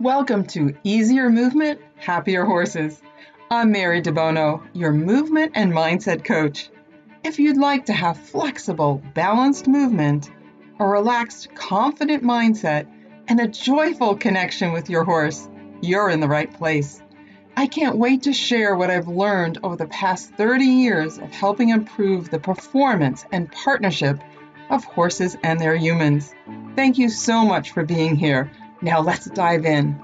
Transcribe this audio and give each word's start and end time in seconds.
Welcome 0.00 0.44
to 0.48 0.76
Easier 0.84 1.30
Movement, 1.30 1.80
Happier 1.96 2.44
Horses. 2.44 3.00
I'm 3.50 3.72
Mary 3.72 4.02
DeBono, 4.02 4.62
your 4.74 4.92
movement 4.92 5.52
and 5.54 5.72
mindset 5.72 6.22
coach. 6.22 6.68
If 7.24 7.38
you'd 7.38 7.56
like 7.56 7.86
to 7.86 7.94
have 7.94 8.18
flexible, 8.18 9.02
balanced 9.14 9.66
movement, 9.66 10.30
a 10.78 10.86
relaxed, 10.86 11.54
confident 11.54 12.22
mindset, 12.22 12.86
and 13.26 13.40
a 13.40 13.48
joyful 13.48 14.16
connection 14.16 14.74
with 14.74 14.90
your 14.90 15.02
horse, 15.02 15.48
you're 15.80 16.10
in 16.10 16.20
the 16.20 16.28
right 16.28 16.52
place. 16.52 17.02
I 17.56 17.66
can't 17.66 17.96
wait 17.96 18.24
to 18.24 18.34
share 18.34 18.76
what 18.76 18.90
I've 18.90 19.08
learned 19.08 19.60
over 19.62 19.76
the 19.76 19.86
past 19.86 20.30
30 20.34 20.62
years 20.62 21.16
of 21.16 21.30
helping 21.30 21.70
improve 21.70 22.28
the 22.28 22.38
performance 22.38 23.24
and 23.32 23.50
partnership 23.50 24.20
of 24.68 24.84
horses 24.84 25.38
and 25.42 25.58
their 25.58 25.74
humans. 25.74 26.34
Thank 26.74 26.98
you 26.98 27.08
so 27.08 27.46
much 27.46 27.70
for 27.70 27.82
being 27.82 28.14
here. 28.14 28.50
Now 28.82 29.00
let's 29.00 29.26
dive 29.26 29.64
in. 29.64 29.98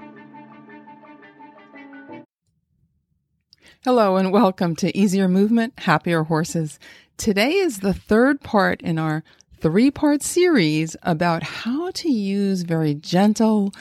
Hello, 3.83 4.15
and 4.15 4.31
welcome 4.31 4.75
to 4.77 4.97
Easier 4.97 5.27
Movement, 5.27 5.73
Happier 5.79 6.23
Horses. 6.23 6.79
Today 7.17 7.51
is 7.51 7.79
the 7.79 7.93
third 7.93 8.41
part 8.41 8.81
in 8.81 8.97
our 8.97 9.23
three 9.59 9.91
part 9.91 10.23
series 10.23 10.95
about 11.03 11.43
how 11.43 11.91
to 11.91 12.09
use 12.09 12.63
very 12.63 12.95
gentle, 12.95 13.73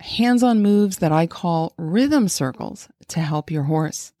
hands 0.00 0.42
on 0.42 0.60
moves 0.60 0.98
that 0.98 1.12
I 1.12 1.26
call 1.26 1.72
rhythm 1.78 2.28
circles 2.28 2.88
to 3.08 3.20
help 3.20 3.50
your 3.50 3.64
horse. 3.64 4.12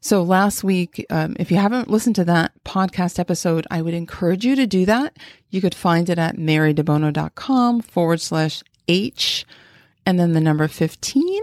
So 0.00 0.22
last 0.22 0.64
week, 0.64 1.04
um, 1.10 1.36
if 1.38 1.50
you 1.50 1.58
haven't 1.58 1.90
listened 1.90 2.16
to 2.16 2.24
that 2.24 2.52
podcast 2.64 3.18
episode, 3.18 3.66
I 3.70 3.82
would 3.82 3.92
encourage 3.92 4.46
you 4.46 4.56
to 4.56 4.66
do 4.66 4.86
that. 4.86 5.18
You 5.50 5.60
could 5.60 5.74
find 5.74 6.08
it 6.08 6.18
at 6.18 6.36
marydebono.com 6.36 7.82
forward 7.82 8.20
slash 8.22 8.62
H 8.90 9.46
and 10.04 10.18
then 10.18 10.32
the 10.32 10.40
number 10.40 10.66
15. 10.66 11.40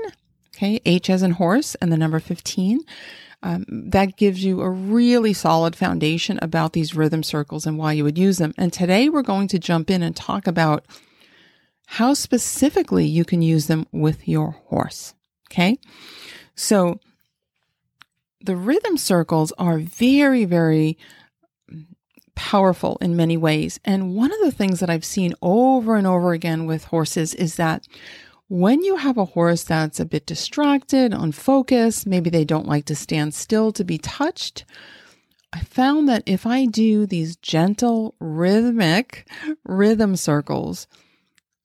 Okay. 0.55 0.81
H 0.85 1.09
as 1.09 1.23
in 1.23 1.31
horse 1.31 1.75
and 1.75 1.91
the 1.91 1.97
number 1.97 2.19
15. 2.19 2.81
Um, 3.43 3.65
that 3.69 4.17
gives 4.17 4.43
you 4.43 4.61
a 4.61 4.69
really 4.69 5.31
solid 5.31 5.75
foundation 5.75 6.39
about 6.41 6.73
these 6.73 6.95
rhythm 6.95 7.23
circles 7.23 7.65
and 7.65 7.77
why 7.77 7.93
you 7.93 8.03
would 8.03 8.17
use 8.17 8.39
them. 8.39 8.53
And 8.57 8.73
today 8.73 9.09
we're 9.09 9.21
going 9.21 9.47
to 9.49 9.59
jump 9.59 9.89
in 9.89 10.03
and 10.03 10.15
talk 10.15 10.47
about 10.47 10.85
how 11.85 12.13
specifically 12.13 13.05
you 13.05 13.23
can 13.23 13.41
use 13.41 13.67
them 13.67 13.87
with 13.91 14.27
your 14.27 14.51
horse. 14.65 15.13
Okay. 15.49 15.77
So 16.55 16.99
the 18.41 18.55
rhythm 18.57 18.97
circles 18.97 19.53
are 19.57 19.77
very, 19.77 20.43
very 20.43 20.97
powerful 22.37 22.99
in 23.01 23.15
many 23.15 23.35
ways. 23.35 23.79
And 23.83 24.15
one 24.15 24.31
of 24.31 24.39
the 24.41 24.51
things 24.51 24.79
that 24.79 24.91
I've 24.91 25.03
seen 25.03 25.33
over 25.41 25.95
and 25.95 26.05
over 26.05 26.33
again 26.33 26.67
with 26.67 26.85
horses 26.85 27.33
is 27.33 27.55
that 27.55 27.87
when 28.47 28.83
you 28.83 28.95
have 28.95 29.17
a 29.17 29.25
horse 29.25 29.63
that's 29.63 29.99
a 29.99 30.05
bit 30.05 30.27
distracted, 30.27 31.13
unfocused, 31.13 32.05
maybe 32.05 32.29
they 32.29 32.45
don't 32.45 32.67
like 32.67 32.85
to 32.85 32.95
stand 32.95 33.33
still 33.33 33.71
to 33.73 33.83
be 33.83 33.97
touched, 33.97 34.65
I 35.51 35.61
found 35.61 36.07
that 36.07 36.23
if 36.27 36.45
I 36.45 36.65
do 36.65 37.07
these 37.07 37.35
gentle, 37.37 38.13
rhythmic 38.19 39.27
rhythm 39.65 40.15
circles, 40.15 40.87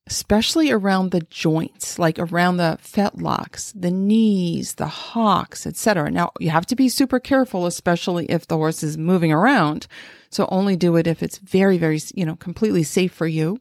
especially 0.06 0.70
around 0.70 1.10
the 1.10 1.20
joints, 1.20 1.98
like 1.98 2.18
around 2.18 2.56
the 2.56 2.78
fetlocks, 2.82 3.72
the 3.78 3.90
knees, 3.90 4.74
the 4.74 4.86
hocks, 4.86 5.66
etc. 5.66 6.10
Now, 6.10 6.32
you 6.40 6.48
have 6.48 6.66
to 6.66 6.76
be 6.76 6.88
super 6.88 7.20
careful, 7.20 7.66
especially 7.66 8.24
if 8.26 8.46
the 8.46 8.56
horse 8.56 8.82
is 8.82 8.96
moving 8.96 9.32
around. 9.32 9.86
So 10.32 10.48
only 10.50 10.76
do 10.76 10.96
it 10.96 11.06
if 11.06 11.22
it's 11.22 11.38
very, 11.38 11.78
very, 11.78 12.00
you 12.14 12.24
know, 12.24 12.36
completely 12.36 12.82
safe 12.82 13.12
for 13.12 13.26
you. 13.26 13.58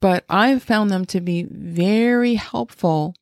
But 0.00 0.24
I've 0.28 0.62
found 0.62 0.90
them 0.90 1.04
to 1.06 1.20
be 1.20 1.44
very 1.44 2.34
helpful 2.34 3.14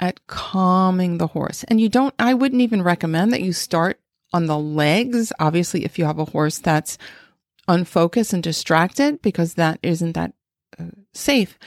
at 0.00 0.26
calming 0.26 1.18
the 1.18 1.28
horse. 1.28 1.64
And 1.64 1.80
you 1.80 1.88
don't, 1.88 2.14
I 2.18 2.34
wouldn't 2.34 2.62
even 2.62 2.82
recommend 2.82 3.32
that 3.32 3.42
you 3.42 3.52
start 3.52 4.00
on 4.32 4.46
the 4.46 4.58
legs. 4.58 5.32
Obviously, 5.38 5.84
if 5.84 5.98
you 5.98 6.04
have 6.04 6.18
a 6.18 6.26
horse 6.26 6.58
that's 6.58 6.98
unfocused 7.68 8.32
and 8.32 8.42
distracted, 8.42 9.20
because 9.22 9.54
that 9.54 9.78
isn't 9.82 10.12
that 10.12 10.32
uh, 10.78 10.84
safe. 11.12 11.58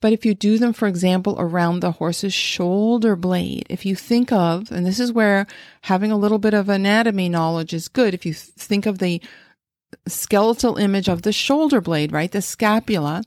But 0.00 0.12
if 0.12 0.26
you 0.26 0.34
do 0.34 0.58
them, 0.58 0.72
for 0.72 0.86
example, 0.86 1.36
around 1.38 1.80
the 1.80 1.92
horse's 1.92 2.34
shoulder 2.34 3.16
blade, 3.16 3.66
if 3.70 3.86
you 3.86 3.96
think 3.96 4.32
of, 4.32 4.70
and 4.70 4.84
this 4.84 5.00
is 5.00 5.12
where 5.12 5.46
having 5.82 6.12
a 6.12 6.18
little 6.18 6.38
bit 6.38 6.54
of 6.54 6.68
anatomy 6.68 7.28
knowledge 7.28 7.72
is 7.72 7.88
good. 7.88 8.12
If 8.14 8.26
you 8.26 8.34
think 8.34 8.86
of 8.86 8.98
the 8.98 9.22
skeletal 10.06 10.76
image 10.76 11.08
of 11.08 11.22
the 11.22 11.32
shoulder 11.32 11.80
blade, 11.80 12.12
right? 12.12 12.30
The 12.30 12.42
scapula, 12.42 13.22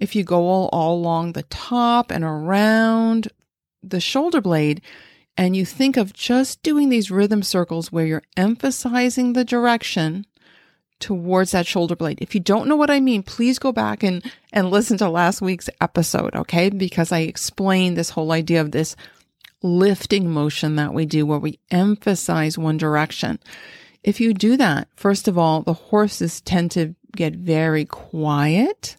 if 0.00 0.16
you 0.16 0.24
go 0.24 0.46
all, 0.46 0.68
all 0.72 0.94
along 0.94 1.32
the 1.32 1.42
top 1.44 2.10
and 2.10 2.24
around 2.24 3.28
the 3.82 4.00
shoulder 4.00 4.40
blade, 4.40 4.80
and 5.36 5.56
you 5.56 5.64
think 5.64 5.96
of 5.96 6.12
just 6.12 6.62
doing 6.62 6.88
these 6.88 7.10
rhythm 7.10 7.42
circles 7.42 7.90
where 7.90 8.06
you're 8.06 8.22
emphasizing 8.36 9.32
the 9.32 9.44
direction 9.44 10.26
towards 11.00 11.50
that 11.50 11.66
shoulder 11.66 11.96
blade. 11.96 12.18
If 12.20 12.34
you 12.34 12.40
don't 12.40 12.68
know 12.68 12.76
what 12.76 12.90
I 12.90 13.00
mean, 13.00 13.22
please 13.22 13.58
go 13.58 13.72
back 13.72 14.02
and, 14.02 14.22
and 14.52 14.70
listen 14.70 14.98
to 14.98 15.08
last 15.08 15.42
week's 15.42 15.68
episode, 15.80 16.34
okay? 16.34 16.70
Because 16.70 17.10
I 17.10 17.20
explained 17.20 17.96
this 17.96 18.10
whole 18.10 18.30
idea 18.30 18.60
of 18.60 18.70
this 18.70 18.94
lifting 19.62 20.30
motion 20.30 20.76
that 20.76 20.94
we 20.94 21.06
do 21.06 21.26
where 21.26 21.38
we 21.38 21.58
emphasize 21.70 22.56
one 22.56 22.76
direction. 22.76 23.38
If 24.02 24.20
you 24.20 24.34
do 24.34 24.56
that, 24.56 24.88
first 24.96 25.28
of 25.28 25.38
all, 25.38 25.62
the 25.62 25.72
horses 25.72 26.40
tend 26.40 26.70
to 26.72 26.94
get 27.14 27.34
very 27.34 27.84
quiet, 27.84 28.96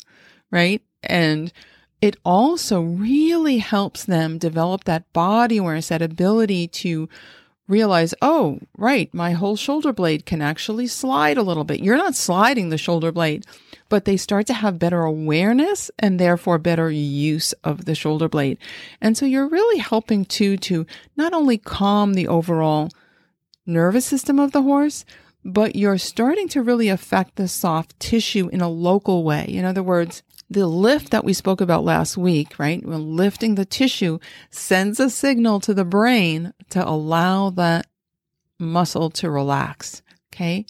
right? 0.51 0.81
And 1.01 1.51
it 2.01 2.17
also 2.23 2.81
really 2.81 3.57
helps 3.57 4.05
them 4.05 4.37
develop 4.37 4.85
that 4.85 5.11
body 5.13 5.57
awareness, 5.57 5.89
that 5.89 6.01
ability 6.01 6.67
to 6.67 7.09
realize, 7.67 8.13
oh, 8.21 8.59
right, 8.77 9.13
my 9.13 9.31
whole 9.31 9.55
shoulder 9.55 9.93
blade 9.93 10.25
can 10.25 10.41
actually 10.41 10.87
slide 10.87 11.37
a 11.37 11.43
little 11.43 11.63
bit. 11.63 11.79
You're 11.79 11.97
not 11.97 12.15
sliding 12.15 12.69
the 12.69 12.77
shoulder 12.77 13.11
blade, 13.11 13.45
but 13.89 14.05
they 14.05 14.17
start 14.17 14.47
to 14.47 14.53
have 14.53 14.79
better 14.79 15.01
awareness 15.03 15.89
and 15.97 16.19
therefore 16.19 16.57
better 16.57 16.91
use 16.91 17.53
of 17.63 17.85
the 17.85 17.95
shoulder 17.95 18.27
blade. 18.27 18.57
And 19.01 19.17
so 19.17 19.25
you're 19.25 19.47
really 19.47 19.79
helping 19.79 20.25
too 20.25 20.57
to 20.57 20.85
not 21.15 21.33
only 21.33 21.57
calm 21.57 22.13
the 22.13 22.27
overall 22.27 22.89
nervous 23.65 24.05
system 24.05 24.39
of 24.39 24.51
the 24.51 24.61
horse, 24.61 25.05
but 25.45 25.75
you're 25.75 25.97
starting 25.97 26.47
to 26.49 26.61
really 26.61 26.89
affect 26.89 27.35
the 27.35 27.47
soft 27.47 27.99
tissue 27.99 28.49
in 28.49 28.61
a 28.61 28.69
local 28.69 29.23
way. 29.23 29.45
In 29.45 29.65
other 29.65 29.83
words, 29.83 30.23
the 30.49 30.67
lift 30.67 31.11
that 31.11 31.25
we 31.25 31.33
spoke 31.33 31.61
about 31.61 31.83
last 31.83 32.17
week, 32.17 32.57
right? 32.59 32.85
When 32.85 33.15
lifting 33.15 33.55
the 33.55 33.65
tissue 33.65 34.19
sends 34.51 34.99
a 34.99 35.09
signal 35.09 35.59
to 35.61 35.73
the 35.73 35.85
brain 35.85 36.53
to 36.69 36.87
allow 36.87 37.49
that 37.51 37.87
muscle 38.59 39.09
to 39.11 39.29
relax. 39.29 40.01
Okay. 40.33 40.65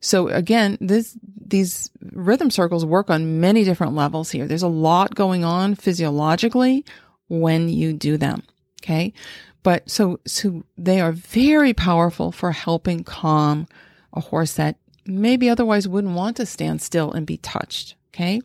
So 0.00 0.28
again, 0.28 0.78
this, 0.80 1.16
these 1.44 1.90
rhythm 2.12 2.50
circles 2.50 2.84
work 2.84 3.10
on 3.10 3.40
many 3.40 3.64
different 3.64 3.94
levels 3.94 4.30
here. 4.30 4.46
There's 4.46 4.62
a 4.62 4.68
lot 4.68 5.14
going 5.14 5.44
on 5.44 5.74
physiologically 5.74 6.84
when 7.28 7.68
you 7.68 7.92
do 7.92 8.16
them. 8.16 8.42
Okay. 8.82 9.12
But 9.62 9.90
so, 9.90 10.20
so 10.26 10.64
they 10.76 11.00
are 11.00 11.12
very 11.12 11.74
powerful 11.74 12.32
for 12.32 12.52
helping 12.52 13.04
calm 13.04 13.66
a 14.12 14.20
horse 14.20 14.54
that 14.54 14.76
maybe 15.04 15.50
otherwise 15.50 15.88
wouldn't 15.88 16.14
want 16.14 16.36
to 16.36 16.46
stand 16.46 16.80
still 16.80 17.12
and 17.12 17.26
be 17.26 17.38
touched. 17.38 17.96
Okay. 18.14 18.40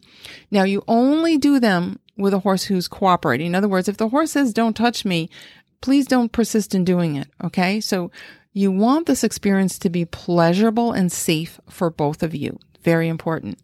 Now 0.51 0.63
you 0.63 0.83
only 0.88 1.38
do 1.38 1.59
them 1.59 1.99
with 2.17 2.33
a 2.33 2.39
horse 2.39 2.63
who's 2.63 2.88
cooperating. 2.88 3.47
In 3.47 3.55
other 3.55 3.67
words, 3.67 3.88
if 3.88 3.97
the 3.97 4.09
horse 4.09 4.31
says, 4.31 4.53
don't 4.53 4.75
touch 4.75 5.05
me, 5.05 5.29
please 5.81 6.05
don't 6.05 6.31
persist 6.31 6.75
in 6.75 6.83
doing 6.83 7.16
it. 7.16 7.27
Okay. 7.43 7.79
So 7.79 8.11
you 8.53 8.72
want 8.72 9.07
this 9.07 9.23
experience 9.23 9.79
to 9.79 9.89
be 9.89 10.05
pleasurable 10.05 10.91
and 10.91 11.11
safe 11.11 11.59
for 11.69 11.89
both 11.89 12.22
of 12.22 12.35
you. 12.35 12.59
Very 12.83 13.07
important. 13.07 13.59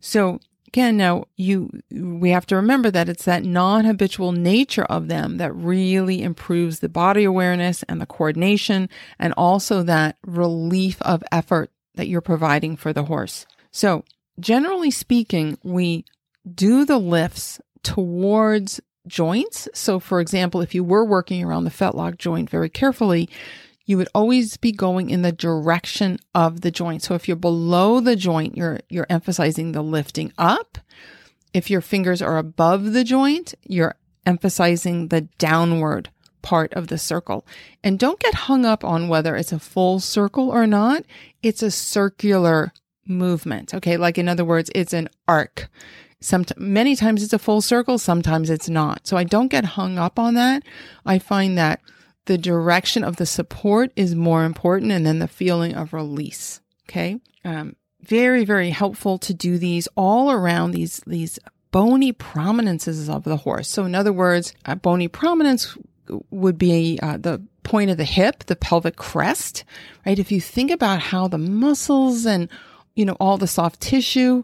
So 0.00 0.40
again, 0.72 0.96
now 0.96 1.24
you, 1.36 1.68
we 1.90 2.30
have 2.30 2.46
to 2.46 2.54
remember 2.54 2.92
that 2.92 3.08
it's 3.08 3.24
that 3.24 3.44
non-habitual 3.44 4.30
nature 4.30 4.84
of 4.84 5.08
them 5.08 5.38
that 5.38 5.54
really 5.54 6.22
improves 6.22 6.78
the 6.78 6.88
body 6.88 7.24
awareness 7.24 7.82
and 7.84 8.00
the 8.00 8.06
coordination 8.06 8.88
and 9.18 9.34
also 9.36 9.82
that 9.82 10.16
relief 10.24 11.02
of 11.02 11.24
effort 11.32 11.72
that 11.96 12.06
you're 12.06 12.20
providing 12.20 12.76
for 12.76 12.92
the 12.92 13.04
horse. 13.04 13.46
So 13.72 14.04
generally 14.38 14.92
speaking, 14.92 15.58
we 15.64 16.04
do 16.54 16.84
the 16.84 16.98
lifts 16.98 17.60
towards 17.82 18.80
joints. 19.08 19.68
So 19.74 19.98
for 19.98 20.20
example, 20.20 20.60
if 20.60 20.72
you 20.72 20.84
were 20.84 21.04
working 21.04 21.42
around 21.42 21.64
the 21.64 21.70
fetlock 21.70 22.16
joint 22.16 22.48
very 22.48 22.70
carefully, 22.70 23.28
you 23.90 23.96
would 23.96 24.08
always 24.14 24.56
be 24.56 24.70
going 24.70 25.10
in 25.10 25.22
the 25.22 25.32
direction 25.32 26.16
of 26.32 26.60
the 26.60 26.70
joint. 26.70 27.02
So 27.02 27.14
if 27.14 27.26
you're 27.26 27.36
below 27.36 27.98
the 27.98 28.14
joint, 28.14 28.56
you're, 28.56 28.78
you're 28.88 29.08
emphasizing 29.10 29.72
the 29.72 29.82
lifting 29.82 30.32
up. 30.38 30.78
If 31.52 31.70
your 31.70 31.80
fingers 31.80 32.22
are 32.22 32.38
above 32.38 32.92
the 32.92 33.02
joint, 33.02 33.52
you're 33.64 33.96
emphasizing 34.24 35.08
the 35.08 35.22
downward 35.38 36.08
part 36.40 36.72
of 36.74 36.86
the 36.86 36.98
circle. 36.98 37.44
And 37.82 37.98
don't 37.98 38.20
get 38.20 38.34
hung 38.46 38.64
up 38.64 38.84
on 38.84 39.08
whether 39.08 39.34
it's 39.34 39.50
a 39.50 39.58
full 39.58 39.98
circle 39.98 40.50
or 40.50 40.68
not. 40.68 41.02
It's 41.42 41.60
a 41.60 41.72
circular 41.72 42.72
movement. 43.08 43.74
Okay. 43.74 43.96
Like 43.96 44.18
in 44.18 44.28
other 44.28 44.44
words, 44.44 44.70
it's 44.72 44.92
an 44.92 45.08
arc. 45.26 45.68
Some, 46.20 46.44
many 46.56 46.94
times 46.94 47.24
it's 47.24 47.32
a 47.32 47.40
full 47.40 47.60
circle, 47.60 47.98
sometimes 47.98 48.50
it's 48.50 48.68
not. 48.68 49.08
So 49.08 49.16
I 49.16 49.24
don't 49.24 49.48
get 49.48 49.64
hung 49.64 49.98
up 49.98 50.16
on 50.16 50.34
that. 50.34 50.62
I 51.04 51.18
find 51.18 51.58
that 51.58 51.80
the 52.26 52.38
direction 52.38 53.04
of 53.04 53.16
the 53.16 53.26
support 53.26 53.92
is 53.96 54.14
more 54.14 54.44
important 54.44 54.92
and 54.92 55.06
then 55.06 55.18
the 55.18 55.28
feeling 55.28 55.74
of 55.74 55.92
release. 55.92 56.60
Okay. 56.88 57.20
Um, 57.44 57.76
very, 58.02 58.44
very 58.44 58.70
helpful 58.70 59.18
to 59.18 59.34
do 59.34 59.58
these 59.58 59.88
all 59.96 60.30
around 60.30 60.72
these, 60.72 61.00
these 61.06 61.38
bony 61.70 62.12
prominences 62.12 63.08
of 63.08 63.24
the 63.24 63.36
horse. 63.36 63.68
So 63.68 63.84
in 63.84 63.94
other 63.94 64.12
words, 64.12 64.52
a 64.64 64.76
bony 64.76 65.08
prominence 65.08 65.76
would 66.30 66.58
be 66.58 66.98
uh, 67.02 67.16
the 67.18 67.42
point 67.62 67.90
of 67.90 67.96
the 67.96 68.04
hip, 68.04 68.44
the 68.44 68.56
pelvic 68.56 68.96
crest, 68.96 69.64
right? 70.04 70.18
If 70.18 70.32
you 70.32 70.40
think 70.40 70.70
about 70.70 71.00
how 71.00 71.28
the 71.28 71.38
muscles 71.38 72.26
and, 72.26 72.48
you 72.96 73.04
know, 73.04 73.16
all 73.20 73.38
the 73.38 73.46
soft 73.46 73.80
tissue 73.80 74.42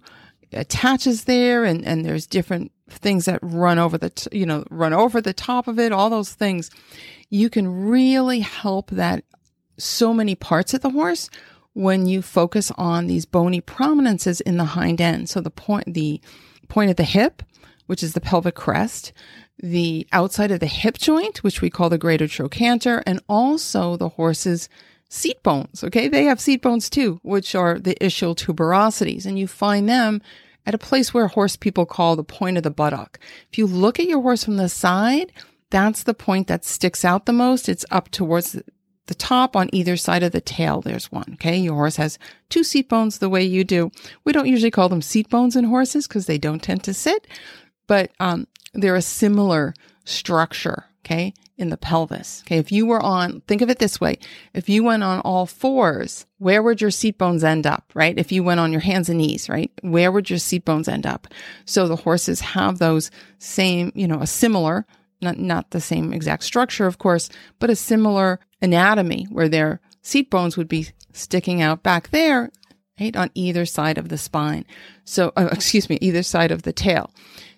attaches 0.52 1.25
there 1.25 1.64
and, 1.64 1.84
and 1.84 2.05
there's 2.05 2.26
different 2.26 2.70
things 2.88 3.25
that 3.25 3.40
run 3.43 3.78
over 3.78 3.99
the, 3.99 4.11
t- 4.11 4.38
you 4.38 4.46
know, 4.46 4.64
run 4.70 4.93
over 4.93 5.20
the 5.20 5.32
top 5.32 5.67
of 5.67 5.78
it, 5.78 5.93
all 5.93 6.08
those 6.08 6.32
things, 6.32 6.70
you 7.31 7.50
can 7.50 7.88
really 7.88 8.40
help 8.40 8.90
that 8.90 9.25
so 9.78 10.14
many 10.14 10.34
parts 10.34 10.75
of 10.75 10.81
the 10.81 10.90
horse 10.90 11.28
when 11.75 12.06
you 12.06 12.23
focus 12.23 12.73
on 12.78 13.06
these 13.06 13.26
bony 13.26 13.61
prominences 13.61 14.40
in 14.40 14.56
the 14.56 14.64
hind 14.64 15.00
end. 15.00 15.28
So 15.28 15.40
the 15.40 15.50
point, 15.50 15.93
the 15.93 16.20
point 16.69 16.90
of 16.90 16.96
the 16.96 17.05
hip, 17.05 17.43
which 17.87 18.02
is 18.02 18.14
the 18.14 18.20
pelvic 18.20 18.55
crest, 18.55 19.12
the 19.58 20.06
outside 20.12 20.50
of 20.50 20.61
the 20.61 20.67
hip 20.67 20.99
joint, 20.99 21.43
which 21.43 21.61
we 21.61 21.70
call 21.70 21.90
the 21.90 21.99
greater 21.99 22.26
trochanter, 22.26 23.02
and 23.06 23.20
also 23.28 23.96
the 23.96 24.11
horse's 24.11 24.69
seat 25.08 25.43
bones. 25.43 25.84
Okay. 25.84 26.08
They 26.08 26.25
have 26.25 26.40
seat 26.40 26.62
bones 26.62 26.90
too, 26.90 27.20
which 27.23 27.55
are 27.55 27.78
the 27.78 27.94
ischial 28.00 28.37
tuberosities. 28.37 29.26
And 29.26 29.38
you 29.38 29.46
find 29.46 29.88
them 29.88 30.23
at 30.64 30.75
a 30.75 30.78
place 30.78 31.14
where 31.14 31.28
horse 31.28 31.56
people 31.56 31.87
call 31.87 32.17
the 32.17 32.25
point 32.25 32.56
of 32.56 32.62
the 32.62 32.70
buttock. 32.70 33.20
If 33.50 33.58
you 33.58 33.67
look 33.67 34.00
at 34.00 34.08
your 34.08 34.20
horse 34.20 34.44
from 34.44 34.56
the 34.56 34.69
side, 34.69 35.32
that's 35.70 36.02
the 36.02 36.14
point 36.14 36.46
that 36.48 36.64
sticks 36.64 37.04
out 37.04 37.26
the 37.26 37.32
most. 37.32 37.68
It's 37.68 37.84
up 37.90 38.10
towards 38.10 38.60
the 39.06 39.14
top 39.14 39.56
on 39.56 39.70
either 39.72 39.96
side 39.96 40.22
of 40.22 40.32
the 40.32 40.40
tail. 40.40 40.80
There's 40.80 41.10
one. 41.12 41.32
Okay. 41.34 41.56
Your 41.56 41.74
horse 41.74 41.96
has 41.96 42.18
two 42.48 42.64
seat 42.64 42.88
bones 42.88 43.18
the 43.18 43.28
way 43.28 43.42
you 43.42 43.64
do. 43.64 43.90
We 44.24 44.32
don't 44.32 44.48
usually 44.48 44.70
call 44.70 44.88
them 44.88 45.02
seat 45.02 45.28
bones 45.28 45.56
in 45.56 45.64
horses 45.64 46.06
because 46.08 46.26
they 46.26 46.38
don't 46.38 46.62
tend 46.62 46.84
to 46.84 46.94
sit, 46.94 47.26
but 47.86 48.10
um, 48.20 48.46
they're 48.74 48.96
a 48.96 49.02
similar 49.02 49.74
structure. 50.04 50.84
Okay 51.04 51.34
in 51.58 51.70
the 51.70 51.76
pelvis. 51.76 52.42
Okay. 52.46 52.58
If 52.58 52.70
you 52.70 52.86
were 52.86 53.02
on, 53.02 53.40
think 53.42 53.62
of 53.62 53.70
it 53.70 53.78
this 53.78 54.00
way. 54.00 54.18
If 54.52 54.68
you 54.68 54.84
went 54.84 55.02
on 55.02 55.20
all 55.20 55.46
fours, 55.46 56.26
where 56.38 56.62
would 56.62 56.80
your 56.80 56.90
seat 56.90 57.18
bones 57.18 57.44
end 57.44 57.66
up? 57.66 57.90
Right. 57.94 58.18
If 58.18 58.30
you 58.30 58.42
went 58.42 58.60
on 58.60 58.72
your 58.72 58.80
hands 58.80 59.08
and 59.08 59.18
knees, 59.18 59.48
right? 59.48 59.70
Where 59.82 60.12
would 60.12 60.28
your 60.28 60.38
seat 60.38 60.64
bones 60.64 60.88
end 60.88 61.06
up? 61.06 61.28
So 61.64 61.88
the 61.88 61.96
horses 61.96 62.40
have 62.40 62.78
those 62.78 63.10
same, 63.38 63.92
you 63.94 64.06
know, 64.06 64.20
a 64.20 64.26
similar, 64.26 64.86
not, 65.20 65.38
not 65.38 65.70
the 65.70 65.80
same 65.80 66.12
exact 66.12 66.44
structure, 66.44 66.86
of 66.86 66.98
course, 66.98 67.28
but 67.58 67.70
a 67.70 67.76
similar 67.76 68.40
anatomy 68.60 69.26
where 69.30 69.48
their 69.48 69.80
seat 70.02 70.30
bones 70.30 70.56
would 70.56 70.68
be 70.68 70.88
sticking 71.12 71.62
out 71.62 71.82
back 71.82 72.10
there, 72.10 72.50
right? 73.00 73.16
On 73.16 73.30
either 73.34 73.66
side 73.66 73.98
of 73.98 74.08
the 74.08 74.18
spine. 74.18 74.64
So, 75.04 75.32
uh, 75.36 75.48
excuse 75.52 75.88
me, 75.88 75.98
either 76.00 76.22
side 76.22 76.50
of 76.50 76.62
the 76.62 76.72
tail. 76.72 77.10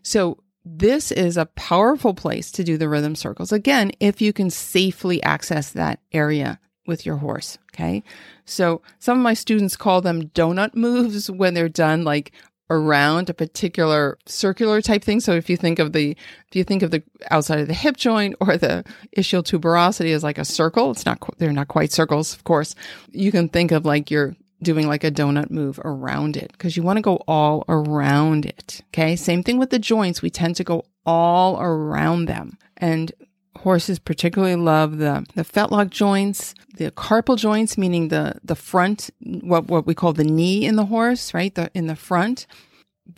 So 0.03 0.39
this 0.65 1.11
is 1.11 1.37
a 1.37 1.47
powerful 1.47 2.15
place 2.15 2.51
to 2.53 2.65
do 2.65 2.77
the 2.77 2.89
rhythm 2.89 3.15
circles. 3.15 3.53
Again, 3.53 3.93
if 4.01 4.21
you 4.21 4.33
can 4.33 4.51
safely 4.51 5.23
access 5.23 5.71
that 5.71 6.01
area 6.13 6.61
with 6.87 7.07
your 7.07 7.17
horse. 7.17 7.59
Okay. 7.73 8.03
So 8.45 8.83
some 8.99 9.19
of 9.19 9.23
my 9.23 9.35
students 9.35 9.77
call 9.77 10.01
them 10.01 10.29
donut 10.29 10.75
moves 10.75 11.31
when 11.31 11.55
they're 11.55 11.69
done 11.69 12.03
like 12.03 12.33
around 12.71 13.31
a 13.31 13.35
particular 13.35 14.19
circular 14.27 14.81
type 14.83 15.03
thing. 15.03 15.21
So 15.21 15.33
if 15.33 15.49
you 15.49 15.57
think 15.57 15.79
of 15.79 15.93
the, 15.93 16.11
if 16.11 16.55
you 16.57 16.65
think 16.65 16.83
of 16.83 16.91
the 16.91 17.03
outside 17.31 17.61
of 17.61 17.69
the 17.69 17.75
hip 17.75 17.97
joint 17.97 18.37
or 18.41 18.57
the 18.57 18.85
ischial 19.17 19.43
tuberosity 19.43 20.15
as 20.15 20.23
like 20.23 20.39
a 20.39 20.45
circle, 20.45 20.91
it's 20.91 21.07
not, 21.07 21.19
they're 21.39 21.53
not 21.53 21.69
quite 21.69 21.93
circles, 21.93 22.35
of 22.35 22.45
course. 22.45 22.75
You 23.11 23.33
can 23.33 23.49
think 23.49 23.73
of 23.73 23.85
like 23.85 24.11
you're 24.11 24.37
doing 24.63 24.87
like 24.87 25.05
a 25.05 25.11
donut 25.11 25.51
move 25.51 25.81
around 25.85 26.37
it 26.37 26.51
because 26.53 26.77
you 26.77 26.83
want 26.83 26.97
to 26.97 27.03
go 27.03 27.23
all 27.29 27.65
around 27.69 28.45
it. 28.45 28.83
Okay. 28.89 29.17
Same 29.17 29.43
thing 29.43 29.59
with 29.59 29.71
the 29.71 29.79
joints. 29.79 30.21
We 30.21 30.31
tend 30.31 30.57
to 30.57 30.65
go 30.65 30.85
all 31.07 31.61
around 31.61 32.27
them. 32.27 32.59
And 32.77 33.13
horses 33.59 33.99
particularly 33.99 34.57
love 34.57 34.99
the, 34.99 35.27
the 35.35 35.45
fetlock 35.45 35.91
joints, 35.91 36.55
the 36.77 36.91
carpal 36.91 37.37
joints, 37.37 37.79
meaning 37.79 38.09
the, 38.09 38.35
the 38.45 38.55
front, 38.55 39.11
what, 39.21 39.67
what 39.67 39.87
we 39.87 39.95
call 39.95 40.13
the 40.13 40.25
knee 40.25 40.65
in 40.65 40.77
the 40.77 40.87
horse, 40.87 41.35
right? 41.35 41.55
The, 41.55 41.71
in 41.75 41.87
the 41.87 41.97
front. 41.97 42.47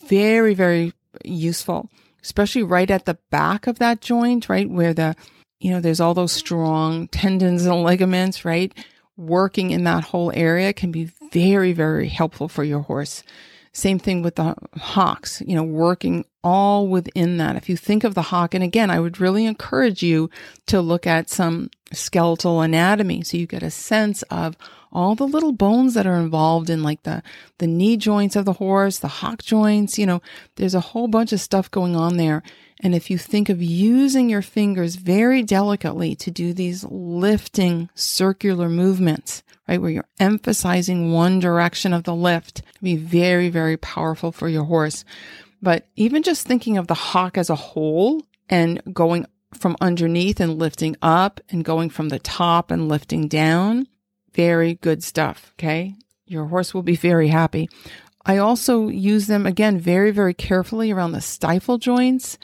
Very, 0.07 0.55
very 0.55 0.93
useful, 1.25 1.89
especially 2.23 2.63
right 2.63 2.91
at 2.91 3.07
the 3.07 3.19
back 3.31 3.67
of 3.67 3.79
that 3.79 4.01
joint, 4.01 4.49
right? 4.49 4.69
Where 4.69 4.95
the, 4.95 5.17
you 5.59 5.71
know, 5.71 5.81
there's 5.81 6.01
all 6.01 6.15
those 6.15 6.33
strong 6.33 7.09
tendons 7.09 7.67
and 7.67 7.83
ligaments, 7.83 8.45
right? 8.45 8.73
working 9.21 9.71
in 9.71 9.85
that 9.85 10.05
whole 10.05 10.33
area 10.35 10.73
can 10.73 10.91
be 10.91 11.11
very, 11.31 11.73
very 11.73 12.09
helpful 12.09 12.49
for 12.49 12.65
your 12.65 12.81
horse. 12.81 13.23
Same 13.73 13.99
thing 14.01 14.23
with 14.23 14.35
the 14.35 14.57
hocks, 14.79 15.43
you 15.47 15.55
know, 15.55 15.63
working 15.63 16.25
all 16.43 16.89
within 16.89 17.37
that. 17.37 17.55
If 17.57 17.69
you 17.69 17.77
think 17.77 18.03
of 18.03 18.15
the 18.15 18.23
hock, 18.23 18.53
and 18.55 18.65
again, 18.65 18.91
I 18.91 18.99
would 18.99 19.21
really 19.21 19.47
encourage 19.47 20.03
you 20.03 20.29
to 20.67 20.81
look 20.81 21.07
at 21.07 21.31
some 21.31 21.71
skeletal 21.93 22.61
anatomy 22.61 23.23
so 23.23 23.37
you 23.37 23.47
get 23.47 23.63
a 23.63 23.71
sense 23.71 24.23
of 24.25 24.57
all 24.93 25.15
the 25.15 25.27
little 25.27 25.53
bones 25.53 25.95
that 25.95 26.07
are 26.07 26.17
involved 26.17 26.69
in 26.69 26.83
like 26.83 27.03
the, 27.05 27.23
the 27.59 27.67
knee 27.67 27.97
joints 27.97 28.35
of 28.35 28.45
the 28.45 28.55
horse, 28.55 28.99
the 28.99 29.09
hock 29.09 29.43
joints, 29.43 29.99
you 29.99 30.07
know, 30.07 30.21
there's 30.57 30.75
a 30.75 30.81
whole 30.81 31.07
bunch 31.07 31.33
of 31.33 31.41
stuff 31.41 31.71
going 31.71 31.95
on 31.95 32.17
there. 32.17 32.43
And 32.81 32.95
if 32.95 33.11
you 33.11 33.19
think 33.19 33.49
of 33.49 33.63
using 33.63 34.29
your 34.29 34.43
fingers 34.43 34.97
very 34.97 35.43
delicately 35.43 36.15
to 36.17 36.31
do 36.31 36.53
these 36.53 36.85
lifting 36.85 37.89
circular 37.95 38.69
movements, 38.69 39.43
right, 39.71 39.81
where 39.81 39.91
you're 39.91 40.09
emphasizing 40.19 41.13
one 41.13 41.39
direction 41.39 41.93
of 41.93 42.05
the 42.05 42.15
lift, 42.15 42.63
can 42.63 42.85
be 42.85 42.97
very, 42.97 43.49
very 43.49 43.77
powerful 43.77 44.33
for 44.33 44.49
your 44.49 44.65
horse. 44.65 45.05
But 45.63 45.87
even 45.97 46.23
just 46.23 46.47
thinking 46.47 46.77
of 46.77 46.89
the 46.89 46.95
hock 46.95 47.39
as 47.39 47.51
a 47.51 47.55
whole 47.55 48.23
and 48.49 48.83
going 48.93 49.27
from 49.55 49.77
underneath 49.81 50.41
and 50.41 50.59
lifting 50.59 50.97
up 51.03 51.41
and 51.51 51.65
going 51.65 51.91
from 51.91 52.09
the 52.09 52.19
top 52.19 52.71
and 52.71 52.89
lifting 52.89 53.29
down, 53.29 53.87
very 54.33 54.75
good 54.75 55.03
stuff. 55.03 55.53
Okay. 55.59 55.95
Your 56.27 56.47
horse 56.47 56.73
will 56.73 56.83
be 56.83 56.97
very 56.97 57.29
happy. 57.29 57.69
I 58.27 58.39
also 58.39 58.89
use 58.89 59.27
them 59.27 59.47
again 59.47 59.79
very, 59.79 60.11
very 60.11 60.35
carefully 60.35 60.91
around 60.91 61.13
the 61.13 61.21
stifle 61.21 61.79
joints, 61.79 62.39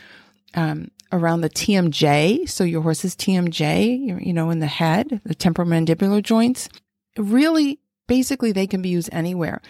um, 0.55 0.91
around 1.13 1.43
the 1.43 1.51
TMJ. 1.51 2.49
So 2.49 2.65
your 2.65 2.83
horse's 2.83 3.15
TMJ, 3.15 4.25
you 4.25 4.33
know, 4.33 4.51
in 4.51 4.59
the 4.59 4.67
head, 4.67 5.21
the 5.25 5.35
temporomandibular 5.35 6.23
joints. 6.23 6.69
Really, 7.17 7.81
basically, 8.07 8.53
they 8.53 8.67
can 8.67 8.83
be 8.83 8.89
used 8.89 9.11
anywhere. 9.13 9.61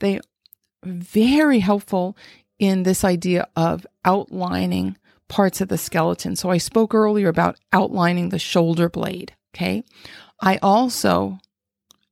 They 0.00 0.20
very 0.84 1.60
helpful 1.60 2.16
in 2.58 2.82
this 2.82 3.04
idea 3.04 3.48
of 3.56 3.86
outlining 4.04 4.96
parts 5.28 5.60
of 5.60 5.68
the 5.68 5.78
skeleton. 5.78 6.36
So 6.36 6.50
I 6.50 6.58
spoke 6.58 6.94
earlier 6.94 7.28
about 7.28 7.58
outlining 7.72 8.28
the 8.28 8.38
shoulder 8.38 8.88
blade. 8.88 9.34
Okay. 9.54 9.84
I 10.40 10.58
also 10.58 11.38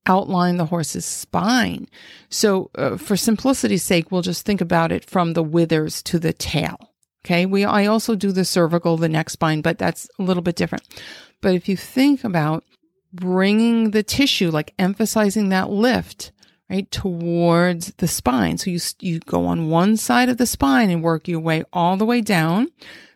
outline 0.07 0.57
the 0.57 0.67
horse's 0.67 1.05
spine. 1.05 1.89
So, 2.29 2.71
uh, 2.77 2.97
for 2.97 3.17
simplicity's 3.17 3.83
sake, 3.83 4.11
we'll 4.11 4.23
just 4.23 4.45
think 4.45 4.61
about 4.61 4.91
it 4.91 5.05
from 5.05 5.35
the 5.35 5.43
withers 5.43 6.03
to 6.05 6.19
the 6.19 6.33
tail. 6.33 6.77
Okay. 7.25 7.47
We, 7.47 7.65
I 7.65 7.87
also 7.87 8.15
do 8.15 8.33
the 8.33 8.45
cervical, 8.45 8.97
the 8.97 9.09
neck 9.09 9.31
spine, 9.31 9.61
but 9.61 9.79
that's 9.79 10.09
a 10.19 10.23
little 10.23 10.43
bit 10.43 10.57
different. 10.57 10.85
But 11.41 11.55
if 11.55 11.69
you 11.69 11.77
think 11.77 12.25
about 12.25 12.65
bringing 13.13 13.91
the 13.91 14.03
tissue, 14.03 14.51
like 14.51 14.75
emphasizing 14.79 15.51
that 15.51 15.71
lift, 15.71 16.33
right, 16.71 16.91
towards 16.91 17.93
the 17.95 18.09
spine. 18.09 18.59
So 18.59 18.71
you, 18.71 18.81
you 19.01 19.21
go 19.21 19.47
on 19.47 19.69
one 19.69 19.97
side 19.97 20.29
of 20.29 20.39
the 20.39 20.47
spine 20.47 20.91
and 20.91 21.03
work 21.03 21.29
your 21.29 21.41
way 21.41 21.65
all 21.73 21.97
the 21.97 22.07
way 22.07 22.21
down. 22.21 22.69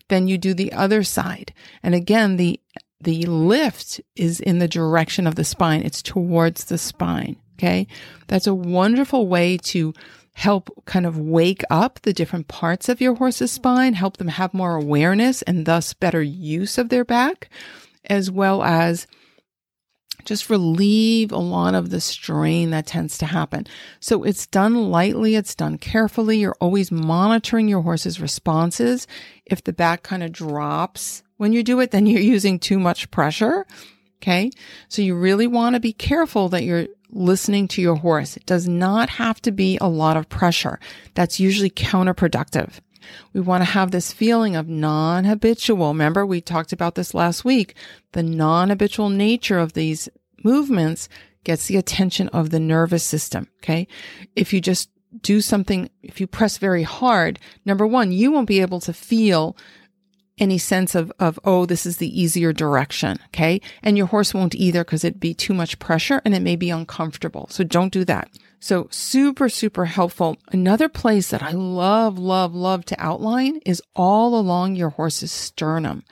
Then 0.08 0.28
you 0.28 0.38
do 0.38 0.54
the 0.54 0.72
other 0.72 1.02
side. 1.02 1.52
And 1.82 1.94
again, 1.94 2.36
the 2.36 2.60
the 2.98 3.26
lift 3.26 4.00
is 4.16 4.40
in 4.40 4.58
the 4.58 4.68
direction 4.68 5.26
of 5.26 5.34
the 5.34 5.44
spine. 5.44 5.82
It's 5.82 6.02
towards 6.02 6.64
the 6.64 6.78
spine. 6.78 7.36
Okay. 7.58 7.86
That's 8.26 8.46
a 8.46 8.54
wonderful 8.54 9.28
way 9.28 9.58
to 9.58 9.92
help 10.36 10.84
kind 10.84 11.06
of 11.06 11.18
wake 11.18 11.62
up 11.70 12.00
the 12.02 12.12
different 12.12 12.46
parts 12.46 12.90
of 12.90 13.00
your 13.00 13.14
horse's 13.14 13.50
spine, 13.50 13.94
help 13.94 14.18
them 14.18 14.28
have 14.28 14.52
more 14.52 14.76
awareness 14.76 15.40
and 15.42 15.64
thus 15.64 15.94
better 15.94 16.22
use 16.22 16.76
of 16.76 16.90
their 16.90 17.06
back, 17.06 17.48
as 18.04 18.30
well 18.30 18.62
as 18.62 19.06
just 20.26 20.50
relieve 20.50 21.32
a 21.32 21.38
lot 21.38 21.74
of 21.74 21.90
the 21.90 22.00
strain 22.00 22.70
that 22.70 22.86
tends 22.86 23.16
to 23.18 23.26
happen. 23.26 23.66
So 24.00 24.24
it's 24.24 24.46
done 24.46 24.90
lightly, 24.90 25.36
it's 25.36 25.54
done 25.54 25.78
carefully. 25.78 26.38
You're 26.38 26.56
always 26.60 26.92
monitoring 26.92 27.68
your 27.68 27.82
horse's 27.82 28.20
responses. 28.20 29.06
If 29.46 29.64
the 29.64 29.72
back 29.72 30.02
kind 30.02 30.22
of 30.22 30.32
drops 30.32 31.22
when 31.38 31.52
you 31.52 31.62
do 31.62 31.80
it, 31.80 31.90
then 31.90 32.06
you're 32.06 32.20
using 32.20 32.58
too 32.58 32.78
much 32.78 33.10
pressure. 33.10 33.66
Okay. 34.22 34.50
So 34.88 35.02
you 35.02 35.14
really 35.14 35.46
want 35.46 35.74
to 35.74 35.80
be 35.80 35.92
careful 35.92 36.48
that 36.50 36.64
you're 36.64 36.88
listening 37.10 37.68
to 37.68 37.82
your 37.82 37.96
horse. 37.96 38.36
It 38.36 38.46
does 38.46 38.66
not 38.66 39.08
have 39.10 39.40
to 39.42 39.52
be 39.52 39.78
a 39.80 39.88
lot 39.88 40.16
of 40.16 40.28
pressure. 40.28 40.80
That's 41.14 41.38
usually 41.38 41.70
counterproductive. 41.70 42.80
We 43.32 43.40
want 43.40 43.62
to 43.62 43.70
have 43.70 43.90
this 43.90 44.12
feeling 44.12 44.56
of 44.56 44.68
non 44.68 45.24
habitual. 45.24 45.88
Remember, 45.88 46.24
we 46.24 46.40
talked 46.40 46.72
about 46.72 46.94
this 46.94 47.14
last 47.14 47.44
week. 47.44 47.74
The 48.12 48.22
non 48.22 48.70
habitual 48.70 49.08
nature 49.08 49.58
of 49.58 49.72
these 49.72 50.08
movements 50.42 51.08
gets 51.44 51.66
the 51.66 51.76
attention 51.76 52.28
of 52.30 52.50
the 52.50 52.60
nervous 52.60 53.04
system. 53.04 53.48
Okay. 53.58 53.86
If 54.34 54.52
you 54.52 54.60
just 54.60 54.90
do 55.22 55.40
something, 55.40 55.90
if 56.02 56.20
you 56.20 56.26
press 56.26 56.58
very 56.58 56.82
hard, 56.82 57.38
number 57.64 57.86
one, 57.86 58.12
you 58.12 58.32
won't 58.32 58.48
be 58.48 58.60
able 58.60 58.80
to 58.80 58.92
feel 58.92 59.56
any 60.38 60.58
sense 60.58 60.94
of, 60.94 61.10
of, 61.18 61.38
oh, 61.44 61.64
this 61.64 61.86
is 61.86 61.96
the 61.96 62.20
easier 62.20 62.52
direction. 62.52 63.18
Okay. 63.28 63.60
And 63.82 63.96
your 63.96 64.06
horse 64.06 64.34
won't 64.34 64.54
either 64.54 64.84
because 64.84 65.04
it'd 65.04 65.20
be 65.20 65.34
too 65.34 65.54
much 65.54 65.78
pressure 65.78 66.20
and 66.24 66.34
it 66.34 66.42
may 66.42 66.56
be 66.56 66.70
uncomfortable. 66.70 67.46
So 67.50 67.64
don't 67.64 67.92
do 67.92 68.04
that. 68.04 68.28
So 68.58 68.88
super, 68.90 69.48
super 69.48 69.84
helpful. 69.84 70.38
Another 70.50 70.88
place 70.88 71.28
that 71.30 71.42
I 71.42 71.52
love, 71.52 72.18
love, 72.18 72.54
love 72.54 72.84
to 72.86 73.00
outline 73.00 73.60
is 73.66 73.82
all 73.94 74.38
along 74.38 74.76
your 74.76 74.90
horse's 74.90 75.32
sternum. 75.32 76.04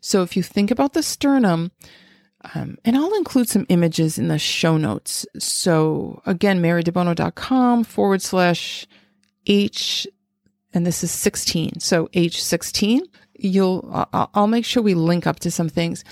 So 0.00 0.22
if 0.22 0.36
you 0.36 0.42
think 0.42 0.70
about 0.70 0.92
the 0.92 1.02
sternum, 1.02 1.72
um, 2.54 2.78
and 2.84 2.96
I'll 2.96 3.14
include 3.14 3.48
some 3.48 3.66
images 3.68 4.16
in 4.16 4.28
the 4.28 4.38
show 4.38 4.76
notes. 4.76 5.26
So 5.38 6.22
again, 6.24 6.62
marydebono.com 6.62 7.84
forward 7.84 8.22
slash 8.22 8.86
H, 9.46 10.06
and 10.72 10.86
this 10.86 11.02
is 11.02 11.10
16. 11.10 11.80
So 11.80 12.06
H16 12.08 13.00
you'll 13.38 14.06
I'll 14.12 14.46
make 14.46 14.64
sure 14.64 14.82
we 14.82 14.94
link 14.94 15.26
up 15.26 15.40
to 15.40 15.50
some 15.50 15.68
things. 15.68 16.04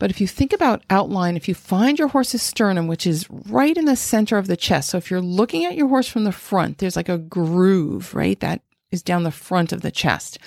But 0.00 0.10
if 0.10 0.18
you 0.18 0.26
think 0.26 0.54
about 0.54 0.82
outline, 0.88 1.36
if 1.36 1.46
you 1.46 1.54
find 1.54 1.98
your 1.98 2.08
horse's 2.08 2.40
sternum, 2.40 2.86
which 2.86 3.06
is 3.06 3.28
right 3.30 3.76
in 3.76 3.84
the 3.84 3.94
center 3.94 4.38
of 4.38 4.46
the 4.46 4.56
chest, 4.56 4.88
so 4.88 4.98
if 4.98 5.10
you're 5.10 5.20
looking 5.20 5.66
at 5.66 5.76
your 5.76 5.88
horse 5.88 6.08
from 6.08 6.24
the 6.24 6.32
front, 6.32 6.78
there's 6.78 6.96
like 6.96 7.10
a 7.10 7.18
groove, 7.18 8.14
right? 8.14 8.40
That 8.40 8.62
is 8.90 9.02
down 9.02 9.24
the 9.24 9.30
front 9.30 9.72
of 9.72 9.82
the 9.82 9.90
chest. 9.90 10.38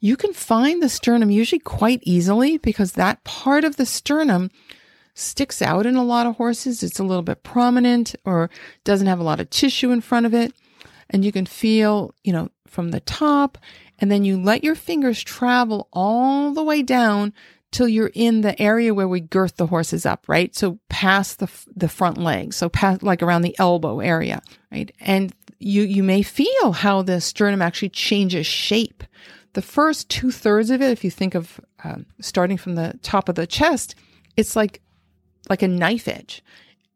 You 0.00 0.16
can 0.16 0.32
find 0.32 0.82
the 0.82 0.88
sternum 0.88 1.30
usually 1.30 1.58
quite 1.58 2.00
easily 2.04 2.56
because 2.56 2.92
that 2.92 3.22
part 3.22 3.64
of 3.64 3.76
the 3.76 3.84
sternum 3.84 4.50
sticks 5.12 5.60
out 5.60 5.84
in 5.84 5.96
a 5.96 6.02
lot 6.02 6.26
of 6.26 6.36
horses. 6.36 6.82
It's 6.82 6.98
a 6.98 7.04
little 7.04 7.22
bit 7.22 7.42
prominent 7.42 8.16
or 8.24 8.48
doesn't 8.84 9.06
have 9.06 9.20
a 9.20 9.24
lot 9.24 9.40
of 9.40 9.50
tissue 9.50 9.90
in 9.90 10.00
front 10.00 10.24
of 10.24 10.32
it. 10.32 10.54
And 11.10 11.22
you 11.22 11.32
can 11.32 11.44
feel, 11.44 12.14
you 12.24 12.32
know, 12.32 12.48
from 12.66 12.92
the 12.92 13.00
top 13.00 13.58
and 13.98 14.10
then 14.10 14.24
you 14.24 14.40
let 14.40 14.64
your 14.64 14.74
fingers 14.74 15.22
travel 15.22 15.88
all 15.92 16.52
the 16.52 16.64
way 16.64 16.82
down 16.82 17.32
till 17.72 17.88
you're 17.88 18.12
in 18.14 18.40
the 18.40 18.60
area 18.60 18.94
where 18.94 19.08
we 19.08 19.20
girth 19.20 19.56
the 19.56 19.66
horses 19.66 20.06
up, 20.06 20.24
right? 20.28 20.54
So 20.54 20.78
past 20.88 21.38
the 21.38 21.50
the 21.74 21.88
front 21.88 22.18
legs, 22.18 22.56
so 22.56 22.68
past 22.68 23.02
like 23.02 23.22
around 23.22 23.42
the 23.42 23.58
elbow 23.58 24.00
area, 24.00 24.42
right? 24.70 24.90
And 25.00 25.34
you 25.58 25.82
you 25.82 26.02
may 26.02 26.22
feel 26.22 26.72
how 26.72 27.02
the 27.02 27.20
sternum 27.20 27.62
actually 27.62 27.90
changes 27.90 28.46
shape. 28.46 29.04
The 29.54 29.62
first 29.62 30.10
two 30.10 30.30
thirds 30.30 30.70
of 30.70 30.82
it, 30.82 30.90
if 30.90 31.02
you 31.02 31.10
think 31.10 31.34
of 31.34 31.60
um, 31.82 32.06
starting 32.20 32.58
from 32.58 32.74
the 32.74 32.98
top 33.02 33.28
of 33.28 33.34
the 33.34 33.46
chest, 33.46 33.94
it's 34.36 34.54
like 34.56 34.80
like 35.48 35.62
a 35.62 35.68
knife 35.68 36.08
edge, 36.08 36.42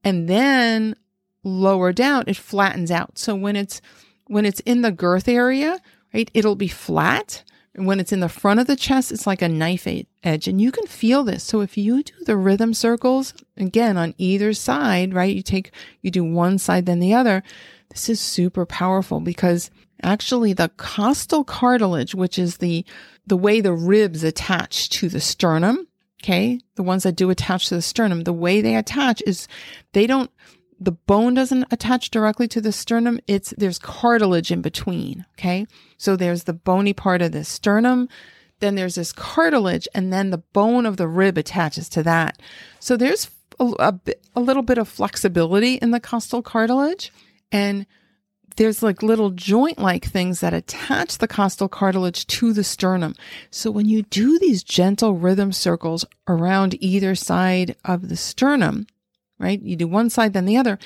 and 0.04 0.28
then 0.28 0.94
lower 1.42 1.92
down 1.92 2.24
it 2.26 2.36
flattens 2.36 2.90
out. 2.90 3.18
So 3.18 3.34
when 3.34 3.56
it's 3.56 3.80
when 4.26 4.46
it's 4.46 4.60
in 4.60 4.82
the 4.82 4.92
girth 4.92 5.28
area, 5.28 5.78
right? 6.14 6.30
It'll 6.34 6.56
be 6.56 6.68
flat. 6.68 7.44
When 7.76 8.00
it's 8.00 8.12
in 8.12 8.20
the 8.20 8.28
front 8.28 8.58
of 8.58 8.66
the 8.66 8.74
chest, 8.74 9.12
it's 9.12 9.26
like 9.26 9.42
a 9.42 9.48
knife 9.48 9.86
edge. 10.22 10.48
And 10.48 10.60
you 10.60 10.72
can 10.72 10.86
feel 10.86 11.22
this. 11.22 11.44
So 11.44 11.60
if 11.60 11.78
you 11.78 12.02
do 12.02 12.14
the 12.26 12.36
rhythm 12.36 12.74
circles, 12.74 13.32
again, 13.56 13.96
on 13.96 14.14
either 14.18 14.52
side, 14.52 15.14
right? 15.14 15.34
You 15.34 15.42
take, 15.42 15.70
you 16.02 16.10
do 16.10 16.24
one 16.24 16.58
side, 16.58 16.86
then 16.86 16.98
the 16.98 17.14
other. 17.14 17.44
This 17.90 18.08
is 18.08 18.20
super 18.20 18.66
powerful 18.66 19.20
because 19.20 19.70
actually 20.02 20.52
the 20.52 20.70
costal 20.76 21.44
cartilage, 21.44 22.14
which 22.14 22.38
is 22.38 22.56
the, 22.56 22.84
the 23.26 23.36
way 23.36 23.60
the 23.60 23.72
ribs 23.72 24.24
attach 24.24 24.88
to 24.90 25.08
the 25.08 25.20
sternum, 25.20 25.86
okay? 26.22 26.58
The 26.74 26.82
ones 26.82 27.04
that 27.04 27.16
do 27.16 27.30
attach 27.30 27.68
to 27.68 27.76
the 27.76 27.82
sternum, 27.82 28.24
the 28.24 28.32
way 28.32 28.60
they 28.60 28.76
attach 28.76 29.22
is 29.26 29.46
they 29.92 30.08
don't, 30.08 30.30
the 30.80 30.92
bone 30.92 31.34
doesn't 31.34 31.66
attach 31.70 32.10
directly 32.10 32.48
to 32.48 32.60
the 32.60 32.72
sternum. 32.72 33.20
It's, 33.26 33.52
there's 33.58 33.78
cartilage 33.78 34.50
in 34.50 34.62
between. 34.62 35.26
Okay. 35.38 35.66
So 35.98 36.16
there's 36.16 36.44
the 36.44 36.54
bony 36.54 36.94
part 36.94 37.20
of 37.20 37.32
the 37.32 37.44
sternum. 37.44 38.08
Then 38.60 38.74
there's 38.74 38.94
this 38.94 39.12
cartilage 39.12 39.86
and 39.94 40.12
then 40.12 40.30
the 40.30 40.38
bone 40.38 40.86
of 40.86 40.96
the 40.96 41.06
rib 41.06 41.36
attaches 41.36 41.88
to 41.90 42.02
that. 42.04 42.40
So 42.78 42.96
there's 42.96 43.30
a, 43.58 43.64
a, 43.78 44.00
a 44.34 44.40
little 44.40 44.62
bit 44.62 44.78
of 44.78 44.88
flexibility 44.88 45.74
in 45.74 45.90
the 45.90 46.00
costal 46.00 46.42
cartilage 46.42 47.12
and 47.52 47.86
there's 48.56 48.82
like 48.82 49.02
little 49.02 49.30
joint 49.30 49.78
like 49.78 50.04
things 50.04 50.40
that 50.40 50.54
attach 50.54 51.18
the 51.18 51.28
costal 51.28 51.68
cartilage 51.68 52.26
to 52.26 52.52
the 52.52 52.64
sternum. 52.64 53.14
So 53.50 53.70
when 53.70 53.86
you 53.86 54.02
do 54.02 54.38
these 54.38 54.62
gentle 54.62 55.14
rhythm 55.14 55.52
circles 55.52 56.04
around 56.26 56.76
either 56.82 57.14
side 57.14 57.76
of 57.84 58.08
the 58.08 58.16
sternum, 58.16 58.86
right? 59.40 59.60
You 59.60 59.76
do 59.76 59.88
one 59.88 60.10
side, 60.10 60.32
then 60.32 60.44
the 60.44 60.56
other. 60.56 60.78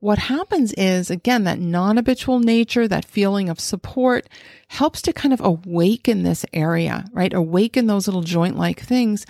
What 0.00 0.18
happens 0.18 0.72
is, 0.74 1.10
again, 1.10 1.44
that 1.44 1.58
non 1.58 1.96
habitual 1.96 2.38
nature, 2.38 2.86
that 2.86 3.04
feeling 3.04 3.48
of 3.48 3.58
support 3.58 4.28
helps 4.68 5.02
to 5.02 5.12
kind 5.12 5.34
of 5.34 5.40
awaken 5.40 6.22
this 6.22 6.46
area, 6.52 7.04
right? 7.12 7.34
Awaken 7.34 7.88
those 7.88 8.06
little 8.06 8.22
joint 8.22 8.56
like 8.56 8.80
things. 8.80 9.26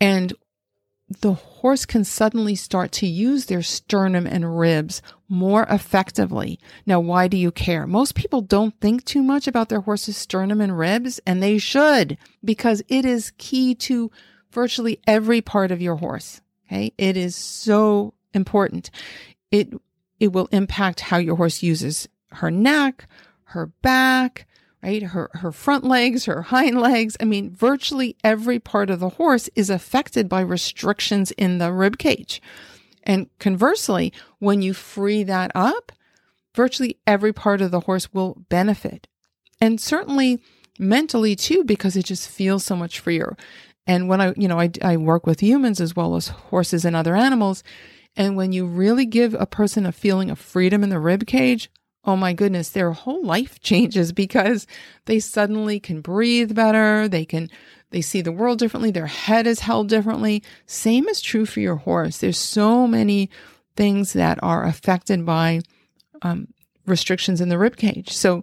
And 0.00 0.32
the 1.08 1.34
horse 1.34 1.86
can 1.86 2.04
suddenly 2.04 2.54
start 2.54 2.90
to 2.92 3.06
use 3.06 3.46
their 3.46 3.62
sternum 3.62 4.26
and 4.26 4.58
ribs 4.58 5.02
more 5.28 5.64
effectively. 5.70 6.58
Now, 6.84 7.00
why 7.00 7.28
do 7.28 7.36
you 7.36 7.52
care? 7.52 7.86
Most 7.86 8.14
people 8.14 8.40
don't 8.40 8.78
think 8.80 9.04
too 9.04 9.22
much 9.22 9.46
about 9.46 9.68
their 9.68 9.80
horse's 9.80 10.16
sternum 10.16 10.60
and 10.60 10.76
ribs, 10.76 11.20
and 11.26 11.42
they 11.42 11.58
should 11.58 12.18
because 12.44 12.82
it 12.88 13.04
is 13.04 13.32
key 13.38 13.74
to 13.76 14.10
virtually 14.50 15.00
every 15.06 15.40
part 15.40 15.70
of 15.70 15.82
your 15.82 15.96
horse. 15.96 16.40
Okay. 16.66 16.92
It 16.98 17.16
is 17.16 17.36
so 17.36 18.14
important. 18.34 18.90
It, 19.50 19.72
it 20.20 20.32
will 20.32 20.48
impact 20.52 21.00
how 21.00 21.18
your 21.18 21.36
horse 21.36 21.62
uses 21.62 22.08
her 22.32 22.50
neck, 22.50 23.06
her 23.44 23.66
back, 23.82 24.46
right? 24.82 25.02
Her, 25.02 25.30
her 25.34 25.52
front 25.52 25.84
legs, 25.84 26.24
her 26.26 26.42
hind 26.42 26.80
legs. 26.80 27.16
I 27.20 27.24
mean, 27.24 27.50
virtually 27.50 28.16
every 28.22 28.58
part 28.58 28.90
of 28.90 29.00
the 29.00 29.10
horse 29.10 29.48
is 29.54 29.70
affected 29.70 30.28
by 30.28 30.40
restrictions 30.40 31.30
in 31.32 31.58
the 31.58 31.72
rib 31.72 31.98
cage. 31.98 32.42
And 33.02 33.28
conversely, 33.38 34.12
when 34.38 34.62
you 34.62 34.74
free 34.74 35.22
that 35.24 35.52
up, 35.54 35.92
virtually 36.54 36.98
every 37.06 37.32
part 37.32 37.60
of 37.60 37.70
the 37.70 37.80
horse 37.80 38.12
will 38.12 38.44
benefit. 38.48 39.06
And 39.60 39.80
certainly 39.80 40.42
mentally 40.78 41.36
too, 41.36 41.64
because 41.64 41.96
it 41.96 42.04
just 42.04 42.28
feels 42.28 42.64
so 42.64 42.76
much 42.76 43.00
freer. 43.00 43.36
And 43.86 44.08
when 44.08 44.20
I, 44.20 44.34
you 44.36 44.48
know, 44.48 44.58
I, 44.58 44.70
I 44.82 44.96
work 44.96 45.26
with 45.26 45.40
humans 45.40 45.80
as 45.80 45.94
well 45.94 46.16
as 46.16 46.28
horses 46.28 46.84
and 46.84 46.96
other 46.96 47.14
animals. 47.14 47.62
And 48.16 48.36
when 48.36 48.52
you 48.52 48.66
really 48.66 49.06
give 49.06 49.34
a 49.34 49.46
person 49.46 49.86
a 49.86 49.92
feeling 49.92 50.30
of 50.30 50.38
freedom 50.38 50.82
in 50.82 50.90
the 50.90 50.98
rib 50.98 51.26
cage, 51.26 51.70
oh 52.04 52.16
my 52.16 52.32
goodness, 52.32 52.70
their 52.70 52.92
whole 52.92 53.24
life 53.24 53.60
changes 53.60 54.12
because 54.12 54.66
they 55.04 55.20
suddenly 55.20 55.78
can 55.78 56.00
breathe 56.00 56.54
better. 56.54 57.08
They 57.08 57.24
can, 57.24 57.50
they 57.90 58.00
see 58.00 58.20
the 58.22 58.32
world 58.32 58.58
differently. 58.58 58.90
Their 58.90 59.06
head 59.06 59.46
is 59.46 59.60
held 59.60 59.88
differently. 59.88 60.42
Same 60.66 61.08
is 61.08 61.20
true 61.20 61.46
for 61.46 61.60
your 61.60 61.76
horse. 61.76 62.18
There's 62.18 62.38
so 62.38 62.86
many 62.86 63.30
things 63.76 64.14
that 64.14 64.38
are 64.42 64.64
affected 64.64 65.26
by 65.26 65.60
um, 66.22 66.48
restrictions 66.86 67.40
in 67.40 67.50
the 67.50 67.58
rib 67.58 67.76
cage. 67.76 68.10
So, 68.12 68.42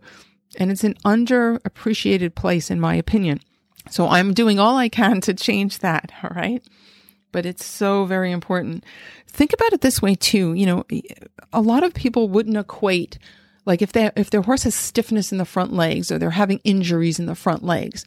and 0.57 0.69
it's 0.69 0.83
an 0.83 0.93
underappreciated 1.05 2.35
place, 2.35 2.69
in 2.69 2.79
my 2.79 2.95
opinion. 2.95 3.39
So 3.89 4.07
I'm 4.07 4.33
doing 4.33 4.59
all 4.59 4.77
I 4.77 4.89
can 4.89 5.21
to 5.21 5.33
change 5.33 5.79
that. 5.79 6.11
All 6.23 6.31
right. 6.35 6.63
But 7.31 7.45
it's 7.45 7.65
so 7.65 8.05
very 8.05 8.31
important. 8.31 8.83
Think 9.27 9.53
about 9.53 9.73
it 9.73 9.81
this 9.81 10.01
way 10.01 10.15
too. 10.15 10.53
You 10.53 10.65
know, 10.67 10.83
a 11.51 11.61
lot 11.61 11.83
of 11.83 11.93
people 11.93 12.29
wouldn't 12.29 12.57
equate 12.57 13.17
like 13.65 13.81
if 13.81 13.93
they 13.93 14.11
if 14.15 14.29
their 14.29 14.41
horse 14.41 14.63
has 14.63 14.75
stiffness 14.75 15.31
in 15.31 15.37
the 15.37 15.45
front 15.45 15.73
legs 15.73 16.11
or 16.11 16.19
they're 16.19 16.31
having 16.31 16.59
injuries 16.63 17.19
in 17.19 17.25
the 17.25 17.35
front 17.35 17.63
legs, 17.63 18.05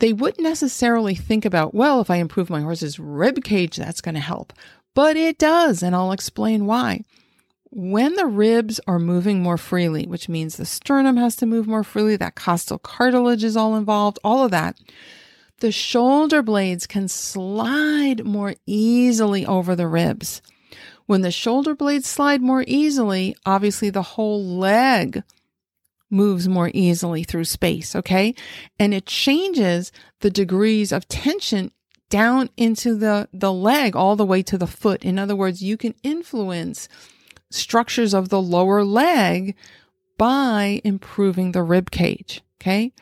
they 0.00 0.12
wouldn't 0.12 0.42
necessarily 0.42 1.14
think 1.14 1.44
about, 1.44 1.74
well, 1.74 2.00
if 2.00 2.10
I 2.10 2.16
improve 2.16 2.50
my 2.50 2.62
horse's 2.62 2.98
rib 2.98 3.44
cage, 3.44 3.76
that's 3.76 4.00
going 4.00 4.14
to 4.14 4.20
help. 4.20 4.52
But 4.94 5.16
it 5.16 5.38
does, 5.38 5.82
and 5.82 5.94
I'll 5.94 6.12
explain 6.12 6.66
why. 6.66 7.02
When 7.72 8.16
the 8.16 8.26
ribs 8.26 8.80
are 8.88 8.98
moving 8.98 9.42
more 9.42 9.56
freely, 9.56 10.04
which 10.06 10.28
means 10.28 10.56
the 10.56 10.64
sternum 10.64 11.16
has 11.16 11.36
to 11.36 11.46
move 11.46 11.68
more 11.68 11.84
freely, 11.84 12.16
that 12.16 12.34
costal 12.34 12.78
cartilage 12.78 13.44
is 13.44 13.56
all 13.56 13.76
involved, 13.76 14.18
all 14.24 14.44
of 14.44 14.50
that, 14.50 14.76
the 15.60 15.70
shoulder 15.70 16.42
blades 16.42 16.86
can 16.88 17.06
slide 17.06 18.24
more 18.24 18.54
easily 18.66 19.46
over 19.46 19.76
the 19.76 19.86
ribs. 19.86 20.42
When 21.06 21.20
the 21.20 21.30
shoulder 21.30 21.74
blades 21.76 22.08
slide 22.08 22.42
more 22.42 22.64
easily, 22.66 23.36
obviously 23.46 23.90
the 23.90 24.02
whole 24.02 24.44
leg 24.44 25.22
moves 26.10 26.48
more 26.48 26.72
easily 26.74 27.22
through 27.22 27.44
space, 27.44 27.94
okay? 27.94 28.34
And 28.80 28.92
it 28.92 29.06
changes 29.06 29.92
the 30.20 30.30
degrees 30.30 30.90
of 30.90 31.06
tension 31.06 31.70
down 32.08 32.50
into 32.56 32.96
the, 32.96 33.28
the 33.32 33.52
leg 33.52 33.94
all 33.94 34.16
the 34.16 34.26
way 34.26 34.42
to 34.42 34.58
the 34.58 34.66
foot. 34.66 35.04
In 35.04 35.20
other 35.20 35.36
words, 35.36 35.62
you 35.62 35.76
can 35.76 35.94
influence 36.02 36.88
structures 37.50 38.14
of 38.14 38.28
the 38.28 38.40
lower 38.40 38.84
leg 38.84 39.54
by 40.16 40.80
improving 40.84 41.52
the 41.52 41.62
rib 41.62 41.90
cage. 41.90 42.42
Okay. 42.60 42.92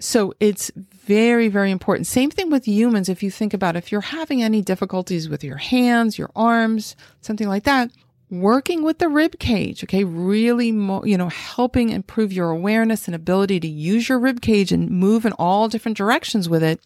So 0.00 0.32
it's 0.38 0.70
very, 0.74 1.48
very 1.48 1.70
important. 1.70 2.06
Same 2.06 2.30
thing 2.30 2.50
with 2.50 2.68
humans. 2.68 3.08
If 3.08 3.22
you 3.22 3.30
think 3.30 3.52
about 3.52 3.76
if 3.76 3.90
you're 3.90 4.00
having 4.00 4.42
any 4.42 4.62
difficulties 4.62 5.28
with 5.28 5.42
your 5.42 5.56
hands, 5.56 6.18
your 6.18 6.30
arms, 6.36 6.94
something 7.20 7.48
like 7.48 7.64
that, 7.64 7.90
working 8.30 8.82
with 8.84 8.98
the 8.98 9.08
rib 9.08 9.38
cage, 9.38 9.82
okay, 9.82 10.04
really, 10.04 10.66
you 10.66 11.16
know, 11.16 11.28
helping 11.28 11.90
improve 11.90 12.32
your 12.32 12.50
awareness 12.50 13.08
and 13.08 13.14
ability 13.14 13.58
to 13.60 13.68
use 13.68 14.08
your 14.08 14.20
rib 14.20 14.40
cage 14.40 14.70
and 14.70 14.90
move 14.90 15.24
in 15.24 15.32
all 15.32 15.68
different 15.68 15.96
directions 15.96 16.48
with 16.48 16.62
it 16.62 16.80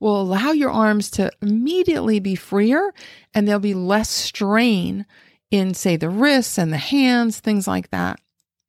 will 0.00 0.20
allow 0.20 0.50
your 0.50 0.70
arms 0.70 1.10
to 1.12 1.30
immediately 1.40 2.20
be 2.20 2.34
freer 2.34 2.92
and 3.32 3.46
there'll 3.46 3.60
be 3.60 3.74
less 3.74 4.10
strain 4.10 5.06
in, 5.54 5.72
say, 5.72 5.96
the 5.96 6.08
wrists 6.08 6.58
and 6.58 6.72
the 6.72 6.78
hands, 6.78 7.38
things 7.38 7.68
like 7.68 7.90
that. 7.90 8.18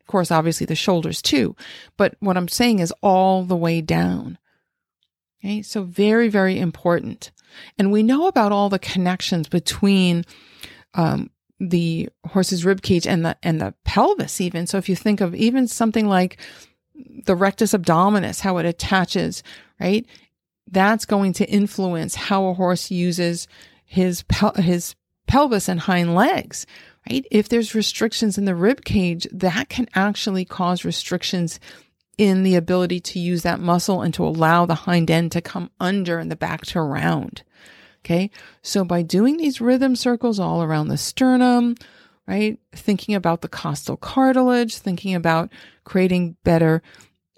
Of 0.01 0.06
course, 0.08 0.30
obviously 0.30 0.68
the 0.68 0.75
shoulders 0.75 1.20
too. 1.20 1.56
But 1.98 2.15
what 2.20 2.38
I'm 2.38 2.48
saying 2.48 2.77
is 2.77 2.94
all 3.01 3.44
the 3.44 3.56
way 3.56 3.82
down. 3.82 4.38
Okay. 5.44 5.63
So 5.63 5.82
very, 5.82 6.30
very 6.30 6.60
important. 6.60 7.32
And 7.80 7.92
we 7.92 8.04
know 8.04 8.27
about 8.27 8.51
all 8.51 8.70
the 8.70 8.77
connections 8.80 9.50
between, 9.50 10.24
um, 10.94 11.32
the 11.60 12.10
horse's 12.27 12.65
rib 12.65 12.82
cage 12.82 13.08
and 13.08 13.25
the, 13.25 13.36
and 13.42 13.60
the 13.60 13.74
pelvis 13.84 14.42
even. 14.42 14.68
So 14.68 14.77
if 14.77 14.89
you 14.89 14.96
think 14.96 15.22
of 15.22 15.34
even 15.34 15.68
something 15.68 16.08
like 16.08 16.38
the 17.25 17.36
rectus 17.36 17.74
abdominis, 17.74 18.42
how 18.42 18.58
it 18.58 18.65
attaches, 18.65 19.42
right? 19.80 20.06
That's 20.70 21.06
going 21.06 21.34
to 21.34 21.50
influence 21.50 22.13
how 22.15 22.46
a 22.46 22.54
horse 22.54 22.92
uses 22.92 23.48
his, 23.86 24.24
his 24.58 24.96
pelvis 25.27 25.67
and 25.67 25.82
hind 25.82 26.15
legs, 26.15 26.65
right? 27.10 27.25
If 27.32 27.50
there's 27.50 27.75
restrictions 27.75 28.38
in 28.38 28.46
the 28.46 28.55
rib 28.55 28.84
cage, 28.86 29.27
that 29.32 29.70
can 29.70 29.88
actually 29.96 30.46
cause 30.46 30.86
restrictions 30.86 31.60
in 32.17 32.44
the 32.44 32.55
ability 32.55 33.00
to 33.01 33.20
use 33.20 33.44
that 33.44 33.60
muscle 33.60 34.01
and 34.01 34.13
to 34.13 34.25
allow 34.25 34.65
the 34.65 34.75
hind 34.75 35.12
end 35.12 35.32
to 35.34 35.41
come 35.41 35.70
under 35.79 36.17
and 36.20 36.32
the 36.32 36.36
back 36.36 36.65
to 36.67 36.82
round. 36.82 37.44
Okay. 38.03 38.29
So 38.62 38.84
by 38.86 39.01
doing 39.01 39.38
these 39.38 39.60
rhythm 39.60 39.96
circles 39.96 40.39
all 40.39 40.62
around 40.62 40.88
the 40.88 40.98
sternum, 40.98 41.75
right? 42.27 42.60
Thinking 42.72 43.15
about 43.15 43.41
the 43.41 43.48
costal 43.48 43.98
cartilage, 43.98 44.77
thinking 44.77 45.15
about 45.15 45.51
creating 45.84 46.38
better 46.44 46.82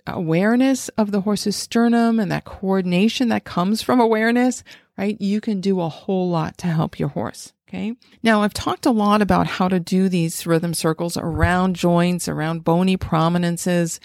awareness 0.06 0.89
of 0.89 1.12
the 1.12 1.22
horse's 1.22 1.56
sternum 1.56 2.20
and 2.20 2.32
that 2.32 2.46
coordination 2.46 3.29
that 3.29 3.44
comes 3.44 3.82
from 3.82 4.00
awareness, 4.00 4.63
right? 4.98 5.20
You 5.20 5.41
can 5.41 5.62
do 5.62 5.82
a 5.82 5.89
whole 5.89 6.29
lot 6.29 6.58
to 6.60 6.67
help 6.67 7.00
your 7.00 7.10
horse. 7.10 7.53
Okay. 7.67 7.93
Now 8.24 8.43
I've 8.43 8.53
talked 8.53 8.86
a 8.86 8.91
lot 8.91 9.21
about 9.21 9.45
how 9.45 9.67
to 9.67 9.79
do 9.79 10.07
these 10.07 10.47
rhythm 10.47 10.74
circles 10.74 11.17
around 11.17 11.75
joints, 11.75 12.29
around 12.29 12.63
bony 12.63 12.95
prominences, 12.95 14.00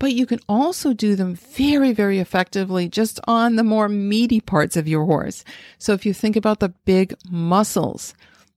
but 0.00 0.14
you 0.14 0.26
can 0.26 0.40
also 0.48 0.92
do 0.92 1.14
them 1.14 1.36
very, 1.36 1.92
very 1.92 2.18
effectively 2.18 2.88
just 2.88 3.20
on 3.28 3.54
the 3.54 3.62
more 3.62 3.88
meaty 3.88 4.40
parts 4.40 4.76
of 4.76 4.88
your 4.88 5.04
horse. 5.04 5.44
So 5.78 5.92
if 5.92 6.04
you 6.04 6.12
think 6.12 6.34
about 6.34 6.58
the 6.58 6.70
big 6.70 7.14
muscles, 7.30 8.14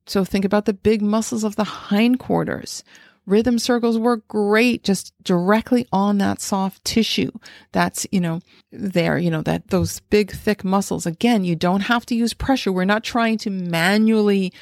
so 0.08 0.26
think 0.26 0.44
about 0.44 0.66
the 0.66 0.74
big 0.74 1.04
muscles 1.04 1.44
of 1.44 1.56
the 1.56 1.64
hindquarters, 1.64 2.84
Rhythm 3.26 3.58
circles 3.58 3.98
work 3.98 4.28
great 4.28 4.84
just 4.84 5.14
directly 5.24 5.88
on 5.92 6.20
that 6.20 6.42
soft 6.42 6.86
tissue 6.86 7.32
that's, 7.72 8.06
you 8.12 8.22
know, 8.22 8.40
there, 8.72 9.18
you 9.18 9.32
know, 9.32 9.42
that 9.42 9.70
those 9.70 10.00
big, 10.00 10.32
thick 10.32 10.64
muscles. 10.64 11.06
Again, 11.06 11.44
you 11.44 11.56
don't 11.56 11.82
have 11.82 12.06
to 12.08 12.16
use 12.16 12.34
pressure. 12.34 12.72
We're 12.72 12.86
not 12.86 13.04
trying 13.04 13.40
to 13.40 13.50
manually 13.50 14.54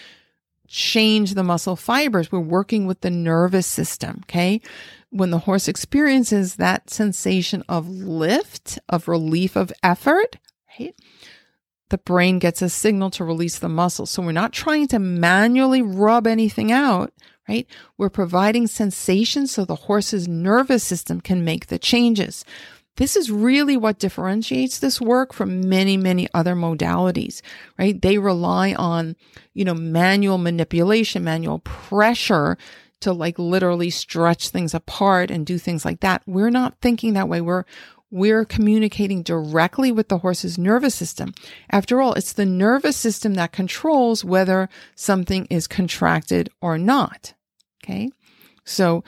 change 0.68 1.34
the 1.34 1.44
muscle 1.44 1.76
fibers. 1.76 2.32
We're 2.32 2.40
working 2.40 2.88
with 2.88 3.02
the 3.02 3.12
nervous 3.12 3.68
system. 3.68 4.22
Okay. 4.24 4.62
When 5.10 5.30
the 5.30 5.40
horse 5.40 5.68
experiences 5.68 6.56
that 6.56 6.90
sensation 6.90 7.64
of 7.70 7.88
lift, 7.90 8.80
of 8.90 9.08
relief 9.08 9.56
of 9.56 9.74
effort, 9.84 10.38
right? 10.80 10.96
The 11.90 11.98
brain 12.00 12.40
gets 12.40 12.64
a 12.64 12.70
signal 12.70 13.12
to 13.12 13.24
release 13.24 13.60
the 13.60 13.70
muscle. 13.70 14.08
So 14.08 14.24
we're 14.24 14.32
not 14.32 14.54
trying 14.54 14.88
to 14.88 15.00
manually 15.00 15.84
rub 15.84 16.26
anything 16.26 16.72
out 16.72 17.14
right? 17.48 17.68
We're 17.98 18.10
providing 18.10 18.68
sensation 18.68 19.48
so 19.48 19.66
the 19.66 19.76
horse's 19.76 20.28
nervous 20.28 20.84
system 20.84 21.22
can 21.22 21.44
make 21.44 21.68
the 21.68 21.80
changes. 21.80 22.46
This 22.98 23.16
is 23.16 23.32
really 23.32 23.76
what 23.76 23.98
differentiates 23.98 24.80
this 24.80 25.02
work 25.02 25.34
from 25.34 25.68
many, 25.68 25.98
many 25.98 26.28
other 26.34 26.56
modalities, 26.56 27.42
right? 27.80 28.00
They 28.00 28.20
rely 28.20 28.74
on, 28.74 29.16
you 29.54 29.66
know, 29.66 29.74
manual 29.74 30.38
manipulation, 30.38 31.24
manual 31.24 31.60
pressure 31.60 32.58
to 33.02 33.12
like 33.12 33.40
literally 33.40 33.90
stretch 33.90 34.50
things 34.50 34.74
apart 34.74 35.32
and 35.32 35.46
do 35.46 35.58
things 35.58 35.84
like 35.84 36.02
that. 36.02 36.22
We're 36.28 36.52
not 36.52 36.78
thinking 36.82 37.14
that 37.14 37.28
way. 37.28 37.42
We're, 37.42 37.66
we're 38.14 38.46
communicating 38.46 39.24
directly 39.24 39.92
with 39.92 40.08
the 40.08 40.20
horse's 40.20 40.56
nervous 40.56 40.94
system. 40.94 41.34
After 41.72 42.00
all, 42.00 42.14
it's 42.14 42.34
the 42.34 42.46
nervous 42.46 42.96
system 42.96 43.34
that 43.34 43.52
controls 43.52 44.24
whether 44.24 44.70
something 44.94 45.48
is 45.50 45.66
contracted 45.68 46.48
or 46.62 46.78
not. 46.78 47.34
Okay. 47.84 48.12
So 48.66 49.04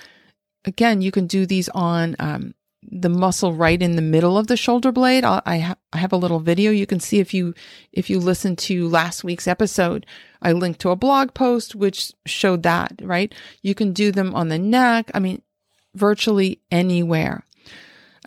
again, 0.66 1.04
you 1.04 1.12
can 1.12 1.28
do 1.28 1.46
these 1.46 1.70
on 1.70 2.16
um, 2.18 2.56
the 2.82 3.10
muscle 3.10 3.54
right 3.54 3.80
in 3.80 3.96
the 3.96 4.02
middle 4.02 4.40
of 4.40 4.48
the 4.48 4.58
shoulder 4.58 4.92
blade. 4.92 5.24
I'll, 5.24 5.44
I, 5.46 5.60
ha- 5.60 5.78
I 5.94 6.00
have 6.00 6.12
a 6.12 6.18
little 6.18 6.40
video 6.40 6.72
you 6.72 6.88
can 6.88 7.00
see 7.00 7.20
if 7.20 7.32
you 7.32 7.54
if 7.92 8.10
you 8.10 8.20
listen 8.20 8.56
to 8.56 8.90
last 8.90 9.24
week's 9.24 9.48
episode. 9.48 10.08
I 10.42 10.52
linked 10.52 10.82
to 10.82 10.90
a 10.90 10.96
blog 10.96 11.36
post 11.36 11.76
which 11.76 12.12
showed 12.26 12.64
that. 12.64 13.00
Right. 13.04 13.36
You 13.62 13.76
can 13.76 13.94
do 13.94 14.12
them 14.12 14.34
on 14.34 14.50
the 14.50 14.58
neck. 14.58 15.12
I 15.14 15.20
mean, 15.20 15.44
virtually 15.94 16.60
anywhere. 16.72 17.46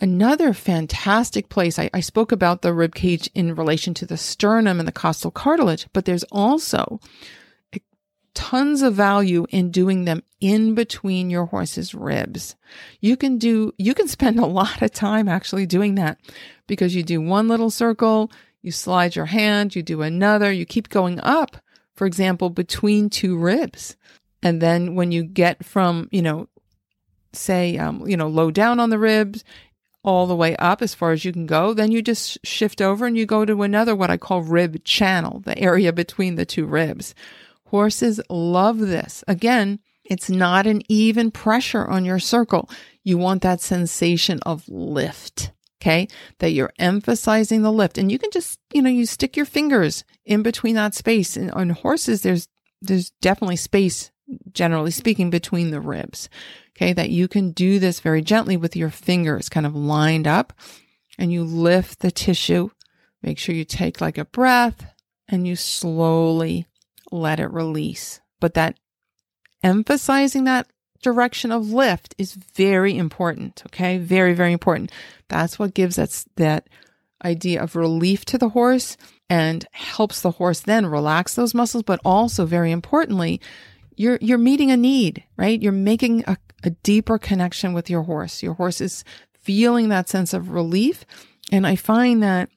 Another 0.01 0.53
fantastic 0.53 1.49
place, 1.49 1.77
I, 1.77 1.89
I 1.93 1.99
spoke 1.99 2.31
about 2.31 2.61
the 2.61 2.73
rib 2.73 2.95
cage 2.95 3.29
in 3.35 3.53
relation 3.53 3.93
to 3.95 4.05
the 4.05 4.15
sternum 4.15 4.79
and 4.79 4.87
the 4.87 4.93
costal 4.93 5.29
cartilage, 5.29 5.87
but 5.91 6.05
there's 6.05 6.23
also 6.31 7.01
tons 8.33 8.81
of 8.81 8.93
value 8.93 9.45
in 9.49 9.71
doing 9.71 10.05
them 10.05 10.23
in 10.39 10.73
between 10.73 11.29
your 11.29 11.47
horse's 11.47 11.93
ribs. 11.93 12.55
You 13.01 13.17
can 13.17 13.37
do, 13.37 13.73
you 13.77 13.93
can 13.93 14.07
spend 14.07 14.39
a 14.39 14.45
lot 14.45 14.81
of 14.81 14.91
time 14.91 15.27
actually 15.27 15.65
doing 15.65 15.95
that 15.95 16.17
because 16.65 16.95
you 16.95 17.03
do 17.03 17.19
one 17.19 17.49
little 17.49 17.69
circle, 17.69 18.31
you 18.61 18.71
slide 18.71 19.17
your 19.17 19.25
hand, 19.25 19.75
you 19.75 19.83
do 19.83 20.01
another, 20.01 20.49
you 20.49 20.65
keep 20.65 20.87
going 20.87 21.19
up, 21.19 21.57
for 21.95 22.07
example, 22.07 22.49
between 22.49 23.09
two 23.09 23.37
ribs. 23.37 23.97
And 24.41 24.61
then 24.61 24.95
when 24.95 25.11
you 25.11 25.23
get 25.23 25.65
from, 25.65 26.07
you 26.11 26.21
know, 26.21 26.47
say, 27.33 27.77
um, 27.77 28.07
you 28.07 28.15
know, 28.15 28.29
low 28.29 28.51
down 28.51 28.79
on 28.79 28.89
the 28.89 28.99
ribs, 28.99 29.43
all 30.09 30.25
the 30.25 30.35
way 30.35 30.55
up 30.55 30.81
as 30.81 30.95
far 30.95 31.11
as 31.11 31.23
you 31.23 31.31
can 31.31 31.45
go. 31.45 31.73
Then 31.73 31.91
you 31.91 32.01
just 32.01 32.43
shift 32.43 32.81
over 32.81 33.05
and 33.05 33.15
you 33.15 33.27
go 33.27 33.45
to 33.45 33.61
another, 33.61 33.95
what 33.95 34.09
I 34.09 34.17
call 34.17 34.41
rib 34.41 34.83
channel, 34.83 35.39
the 35.41 35.57
area 35.57 35.93
between 35.93 36.33
the 36.35 36.45
two 36.45 36.65
ribs. 36.65 37.13
Horses 37.65 38.19
love 38.29 38.79
this. 38.79 39.23
Again, 39.27 39.79
it's 40.03 40.29
not 40.29 40.65
an 40.65 40.81
even 40.89 41.29
pressure 41.29 41.85
on 41.85 42.05
your 42.05 42.17
circle. 42.17 42.69
You 43.03 43.19
want 43.19 43.43
that 43.43 43.61
sensation 43.61 44.39
of 44.45 44.67
lift. 44.67 45.51
Okay. 45.79 46.07
That 46.39 46.51
you're 46.53 46.73
emphasizing 46.79 47.61
the 47.61 47.71
lift 47.71 47.99
and 47.99 48.11
you 48.11 48.17
can 48.17 48.31
just, 48.31 48.59
you 48.73 48.81
know, 48.81 48.89
you 48.89 49.05
stick 49.05 49.37
your 49.37 49.45
fingers 49.45 50.03
in 50.25 50.41
between 50.41 50.73
that 50.75 50.95
space 50.95 51.37
and 51.37 51.51
on 51.51 51.69
horses, 51.69 52.23
there's, 52.23 52.47
there's 52.81 53.11
definitely 53.21 53.57
space, 53.57 54.09
generally 54.51 54.91
speaking, 54.91 55.29
between 55.29 55.69
the 55.69 55.79
ribs. 55.79 56.29
Okay. 56.79 56.93
That 56.93 57.09
you 57.09 57.27
can 57.27 57.51
do 57.51 57.77
this 57.77 57.99
very 57.99 58.21
gently 58.21 58.55
with 58.55 58.75
your 58.75 58.89
fingers 58.89 59.49
kind 59.49 59.65
of 59.65 59.75
lined 59.75 60.27
up 60.27 60.53
and 61.17 61.29
you 61.29 61.43
lift 61.43 61.99
the 61.99 62.09
tissue. 62.09 62.69
Make 63.21 63.37
sure 63.37 63.53
you 63.53 63.65
take 63.65 63.99
like 63.99 64.17
a 64.17 64.23
breath 64.23 64.85
and 65.27 65.45
you 65.45 65.57
slowly 65.57 66.67
let 67.11 67.41
it 67.41 67.51
release. 67.51 68.21
But 68.39 68.53
that 68.53 68.79
emphasizing 69.61 70.45
that 70.45 70.67
direction 71.03 71.51
of 71.51 71.69
lift 71.69 72.15
is 72.17 72.35
very 72.35 72.97
important. 72.97 73.61
Okay. 73.65 73.97
Very, 73.97 74.33
very 74.33 74.53
important. 74.53 74.89
That's 75.27 75.59
what 75.59 75.73
gives 75.73 75.99
us 75.99 76.23
that 76.37 76.69
idea 77.25 77.61
of 77.61 77.75
relief 77.75 78.23
to 78.23 78.37
the 78.37 78.49
horse 78.49 78.95
and 79.29 79.65
helps 79.73 80.21
the 80.21 80.31
horse 80.31 80.61
then 80.61 80.85
relax 80.85 81.35
those 81.35 81.53
muscles. 81.53 81.83
But 81.83 81.99
also 82.05 82.45
very 82.45 82.71
importantly, 82.71 83.41
you're, 83.97 84.17
you're 84.21 84.37
meeting 84.37 84.71
a 84.71 84.77
need, 84.77 85.25
right? 85.35 85.61
You're 85.61 85.73
making 85.73 86.23
a, 86.25 86.37
a 86.63 86.71
deeper 86.71 87.17
connection 87.17 87.73
with 87.73 87.89
your 87.89 88.03
horse. 88.03 88.43
Your 88.43 88.53
horse 88.53 88.81
is 88.81 89.03
feeling 89.39 89.89
that 89.89 90.09
sense 90.09 90.33
of 90.33 90.49
relief. 90.49 91.05
And 91.51 91.65
I 91.65 91.75
find 91.75 92.21
that 92.21 92.49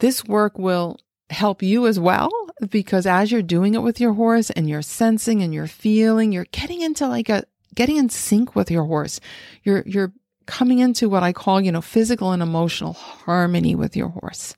this 0.00 0.24
work 0.24 0.58
will 0.58 0.98
help 1.30 1.62
you 1.62 1.86
as 1.86 2.00
well 2.00 2.30
because 2.70 3.06
as 3.06 3.30
you're 3.30 3.42
doing 3.42 3.74
it 3.74 3.82
with 3.82 4.00
your 4.00 4.14
horse 4.14 4.50
and 4.50 4.68
you're 4.68 4.82
sensing 4.82 5.42
and 5.42 5.52
you're 5.52 5.66
feeling, 5.66 6.32
you're 6.32 6.46
getting 6.52 6.80
into 6.80 7.06
like 7.06 7.28
a 7.28 7.44
getting 7.74 7.96
in 7.96 8.08
sync 8.08 8.54
with 8.54 8.70
your 8.70 8.84
horse. 8.84 9.20
You're 9.62 9.82
you're 9.86 10.12
coming 10.46 10.78
into 10.78 11.08
what 11.08 11.22
I 11.22 11.32
call, 11.32 11.60
you 11.60 11.70
know, 11.70 11.82
physical 11.82 12.32
and 12.32 12.42
emotional 12.42 12.94
harmony 12.94 13.74
with 13.74 13.96
your 13.96 14.08
horse. 14.08 14.56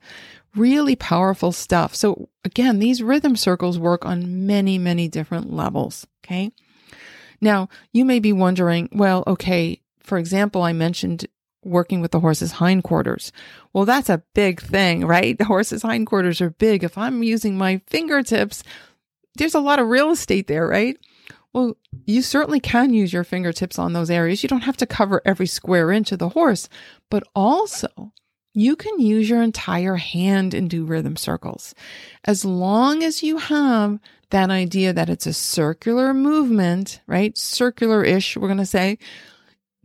Really 0.56 0.96
powerful 0.96 1.52
stuff. 1.52 1.94
So 1.94 2.28
again, 2.44 2.78
these 2.78 3.02
rhythm 3.02 3.36
circles 3.36 3.78
work 3.78 4.04
on 4.04 4.46
many, 4.46 4.78
many 4.78 5.08
different 5.08 5.52
levels. 5.52 6.06
Okay. 6.24 6.52
Now 7.40 7.68
you 7.92 8.04
may 8.04 8.18
be 8.18 8.32
wondering, 8.32 8.88
well, 8.92 9.24
okay, 9.26 9.80
for 10.00 10.18
example, 10.18 10.62
I 10.62 10.72
mentioned 10.72 11.26
working 11.64 12.00
with 12.00 12.10
the 12.10 12.20
horse's 12.20 12.52
hindquarters. 12.52 13.32
Well, 13.72 13.84
that's 13.84 14.08
a 14.08 14.22
big 14.34 14.60
thing, 14.60 15.06
right? 15.06 15.36
The 15.40 15.44
horse's 15.44 15.82
hindquarters 15.82 16.40
are 16.40 16.50
big. 16.50 16.84
If 16.84 16.96
I'm 16.96 17.22
using 17.22 17.56
my 17.56 17.80
fingertips, 17.86 18.62
there's 19.36 19.54
a 19.54 19.60
lot 19.60 19.78
of 19.78 19.88
real 19.88 20.10
estate 20.10 20.46
there, 20.46 20.66
right? 20.66 20.96
Well, 21.52 21.76
you 22.06 22.22
certainly 22.22 22.60
can 22.60 22.94
use 22.94 23.12
your 23.12 23.24
fingertips 23.24 23.78
on 23.78 23.92
those 23.92 24.10
areas. 24.10 24.42
You 24.42 24.48
don't 24.48 24.60
have 24.62 24.76
to 24.78 24.86
cover 24.86 25.20
every 25.24 25.46
square 25.46 25.90
inch 25.90 26.12
of 26.12 26.18
the 26.18 26.28
horse, 26.30 26.68
but 27.10 27.24
also 27.34 28.12
you 28.54 28.76
can 28.76 29.00
use 29.00 29.28
your 29.28 29.42
entire 29.42 29.96
hand 29.96 30.54
and 30.54 30.70
do 30.70 30.84
rhythm 30.84 31.16
circles. 31.16 31.74
As 32.24 32.44
long 32.44 33.02
as 33.02 33.22
you 33.22 33.38
have 33.38 33.98
that 34.30 34.50
idea 34.50 34.92
that 34.92 35.10
it's 35.10 35.26
a 35.26 35.32
circular 35.32 36.14
movement, 36.14 37.00
right? 37.06 37.36
Circular 37.36 38.04
ish, 38.04 38.36
we're 38.36 38.48
going 38.48 38.58
to 38.58 38.66
say 38.66 38.98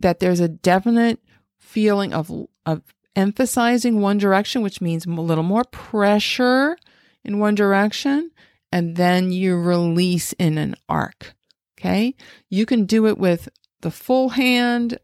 that 0.00 0.20
there's 0.20 0.40
a 0.40 0.48
definite 0.48 1.20
feeling 1.58 2.12
of, 2.12 2.30
of 2.64 2.82
emphasizing 3.14 4.00
one 4.00 4.18
direction, 4.18 4.62
which 4.62 4.80
means 4.80 5.06
a 5.06 5.10
little 5.10 5.44
more 5.44 5.64
pressure 5.64 6.76
in 7.24 7.38
one 7.38 7.54
direction, 7.54 8.30
and 8.70 8.96
then 8.96 9.32
you 9.32 9.56
release 9.56 10.32
in 10.34 10.58
an 10.58 10.76
arc. 10.88 11.34
Okay. 11.78 12.14
You 12.48 12.66
can 12.66 12.86
do 12.86 13.06
it 13.06 13.18
with 13.18 13.48
the 13.80 13.90
full 13.90 14.30
hand, 14.30 14.98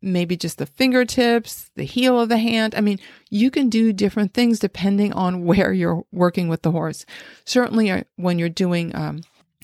maybe 0.00 0.36
just 0.36 0.58
the 0.58 0.66
fingertips, 0.66 1.70
the 1.74 1.84
heel 1.84 2.20
of 2.20 2.28
the 2.28 2.38
hand. 2.38 2.74
I 2.74 2.80
mean, 2.80 2.98
you 3.30 3.50
can 3.50 3.68
do 3.68 3.92
different 3.92 4.34
things 4.34 4.58
depending 4.58 5.12
on 5.12 5.44
where 5.44 5.72
you're 5.72 6.04
working 6.12 6.48
with 6.48 6.62
the 6.62 6.70
horse. 6.70 7.04
Certainly, 7.44 7.90
uh, 7.90 8.02
when 8.16 8.38
you're 8.38 8.48
doing 8.48 8.94
um, 8.94 9.22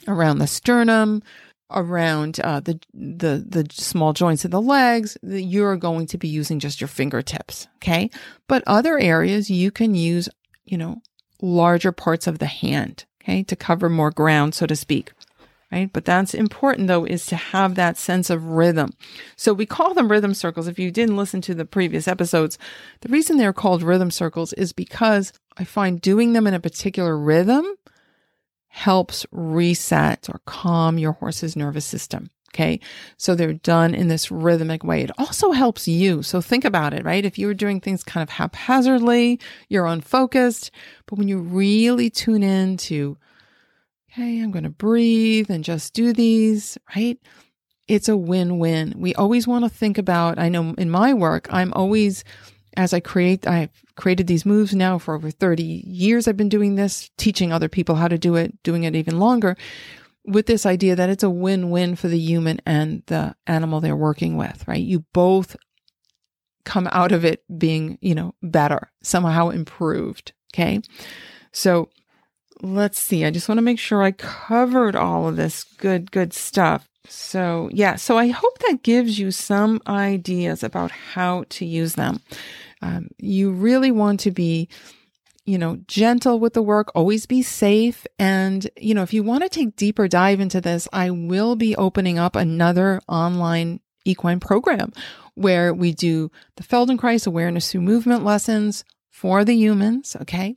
around 0.09 0.39
the 0.39 0.47
sternum, 0.47 1.23
around 1.71 2.41
uh, 2.41 2.61
the 2.61 2.79
the 2.93 3.45
the 3.47 3.67
small 3.71 4.13
joints 4.13 4.45
of 4.45 4.51
the 4.51 4.61
legs, 4.61 5.17
you're 5.23 5.77
going 5.77 6.07
to 6.07 6.19
be 6.19 6.29
using 6.29 6.59
just 6.59 6.81
your 6.81 6.89
fingertips. 6.89 7.69
Okay, 7.77 8.11
but 8.49 8.63
other 8.67 8.99
areas 8.99 9.51
you 9.51 9.71
can 9.71 9.95
use, 9.95 10.29
you 10.65 10.77
know, 10.77 11.01
larger 11.41 11.93
parts 11.93 12.27
of 12.27 12.39
the 12.39 12.47
hand. 12.47 13.05
Okay, 13.23 13.43
to 13.45 13.57
cover 13.57 13.89
more 13.89 14.11
ground, 14.11 14.55
so 14.55 14.67
to 14.67 14.77
speak 14.77 15.13
right? 15.75 15.93
But 15.93 16.05
that's 16.05 16.35
important 16.35 16.87
though, 16.87 17.05
is 17.05 17.27
to 17.27 17.37
have 17.37 17.75
that 17.75 17.97
sense 17.97 18.31
of 18.31 18.45
rhythm. 18.45 18.93
So 19.37 19.53
we 19.53 19.67
call 19.67 19.93
them 19.93 20.11
rhythm 20.11 20.33
circles. 20.33 20.69
If 20.69 20.79
you 20.79 20.93
didn't 20.93 21.17
listen 21.17 21.41
to 21.43 21.55
the 21.55 21.65
previous 21.65 22.07
episodes, 22.07 22.59
the 23.01 23.09
reason 23.09 23.37
they're 23.37 23.53
called 23.53 23.83
rhythm 23.83 24.13
circles 24.13 24.53
is 24.53 24.73
because 24.73 25.33
I 25.59 25.65
find 25.65 26.01
doing 26.01 26.33
them 26.33 26.47
in 26.47 26.55
a 26.55 26.61
particular 26.61 27.19
rhythm 27.19 27.67
helps 28.69 29.27
reset 29.33 30.29
or 30.29 30.41
calm 30.47 30.97
your 30.97 31.13
horse's 31.13 31.57
nervous 31.57 31.85
system. 31.85 32.31
Okay. 32.55 32.79
So 33.17 33.35
they're 33.35 33.55
done 33.55 33.97
in 33.97 34.07
this 34.07 34.31
rhythmic 34.31 34.85
way. 34.85 35.03
It 35.03 35.11
also 35.19 35.51
helps 35.51 35.89
you. 35.89 36.23
So 36.23 36.41
think 36.41 36.65
about 36.65 36.95
it, 36.95 37.05
right? 37.05 37.25
If 37.25 37.37
you 37.37 37.49
were 37.49 37.55
doing 37.55 37.81
things 37.81 38.05
kind 38.05 38.23
of 38.23 38.31
haphazardly, 38.31 39.41
you're 39.69 39.87
unfocused, 39.87 40.71
but 41.07 41.19
when 41.19 41.27
you 41.27 41.39
really 41.39 42.11
tune 42.11 42.45
in 42.45 42.77
to 42.77 43.19
okay, 44.15 44.41
I'm 44.41 44.51
going 44.51 44.65
to 44.65 44.71
breathe 44.71 45.51
and 45.51 45.65
just 45.65 45.93
do 45.93 46.13
these, 46.13 46.79
right? 46.95 47.19
It's 47.89 48.09
a 48.09 48.17
win 48.17 48.59
win. 48.59 48.95
We 48.97 49.15
always 49.15 49.47
want 49.47 49.65
to 49.65 49.69
think 49.69 49.99
about, 49.99 50.39
I 50.39 50.49
know 50.49 50.75
in 50.79 50.89
my 50.89 51.13
work, 51.13 51.49
I'm 51.51 51.73
always, 51.73 52.25
as 52.77 52.95
I 52.95 53.01
create, 53.01 53.47
I've 53.47 53.71
created 53.97 54.27
these 54.27 54.47
moves 54.47 54.75
now 54.75 54.99
for 54.99 55.15
over 55.15 55.31
30 55.31 55.63
years. 55.63 56.27
I've 56.29 56.37
been 56.37 56.49
doing 56.49 56.77
this, 56.77 57.11
teaching 57.19 57.53
other 57.53 57.69
people 57.69 57.97
how 57.97 58.09
to 58.09 58.17
do 58.17 58.37
it, 58.37 58.63
doing 58.63 58.85
it 58.85 58.95
even 58.95 59.19
longer 59.19 59.57
with 60.25 60.47
this 60.47 60.65
idea 60.65 60.97
that 60.97 61.11
it's 61.11 61.23
a 61.23 61.29
win 61.29 61.71
win 61.71 61.97
for 61.97 62.09
the 62.09 62.19
human 62.19 62.61
and 62.65 63.03
the 63.07 63.37
animal 63.47 63.81
they're 63.81 63.97
working 63.97 64.37
with, 64.37 64.67
right? 64.67 64.83
You 64.83 65.01
both 65.13 65.57
come 66.65 66.89
out 66.93 67.13
of 67.13 67.25
it 67.25 67.45
being, 67.59 67.99
you 68.01 68.15
know, 68.15 68.35
better, 68.43 68.91
somehow 69.03 69.51
improved. 69.51 70.33
Okay. 70.55 70.81
So 71.53 71.91
let's 72.63 72.99
see. 72.99 73.25
I 73.25 73.31
just 73.31 73.49
want 73.49 73.59
to 73.59 73.63
make 73.63 73.79
sure 73.79 74.03
I 74.03 74.13
covered 74.13 74.97
all 74.97 75.29
of 75.29 75.37
this 75.37 75.65
good, 75.65 76.11
good 76.11 76.33
stuff. 76.33 76.89
So, 77.07 77.69
yeah, 77.73 77.97
so 77.97 78.17
I 78.17 78.29
hope 78.29 78.59
that 78.61 78.83
gives 78.83 79.19
you 79.19 79.31
some 79.31 79.81
ideas 79.87 80.63
about 80.63 80.91
how 80.91 81.45
to 81.51 81.67
use 81.67 81.95
them. 81.95 82.21
Um, 82.81 83.09
you 83.19 83.53
really 83.53 83.91
want 83.91 84.21
to 84.21 84.31
be, 84.31 84.69
you 85.45 85.59
know, 85.59 85.81
gentle 85.87 86.41
with 86.41 86.55
the 86.55 86.63
work, 86.63 86.91
always 86.95 87.27
be 87.27 87.43
safe. 87.43 88.07
And, 88.19 88.69
you 88.79 88.95
know, 88.95 89.03
if 89.03 89.13
you 89.13 89.23
want 89.23 89.43
to 89.43 89.51
take 89.51 89.77
deeper 89.77 90.09
dive 90.09 90.41
into 90.41 90.61
this, 90.61 90.89
I 90.93 91.11
will 91.11 91.57
be 91.57 91.77
opening 91.77 92.19
up 92.19 92.37
another 92.37 93.01
online 93.07 93.81
equine 94.07 94.41
program 94.41 94.93
where 95.35 95.75
we 95.75 95.93
do 95.93 96.31
the 96.57 96.63
Feldenkrais 96.63 97.27
awareness 97.27 97.71
through 97.71 97.83
movement 97.83 98.25
lessons 98.25 98.85
for 99.11 99.45
the 99.45 99.55
humans. 99.55 100.17
Okay 100.23 100.57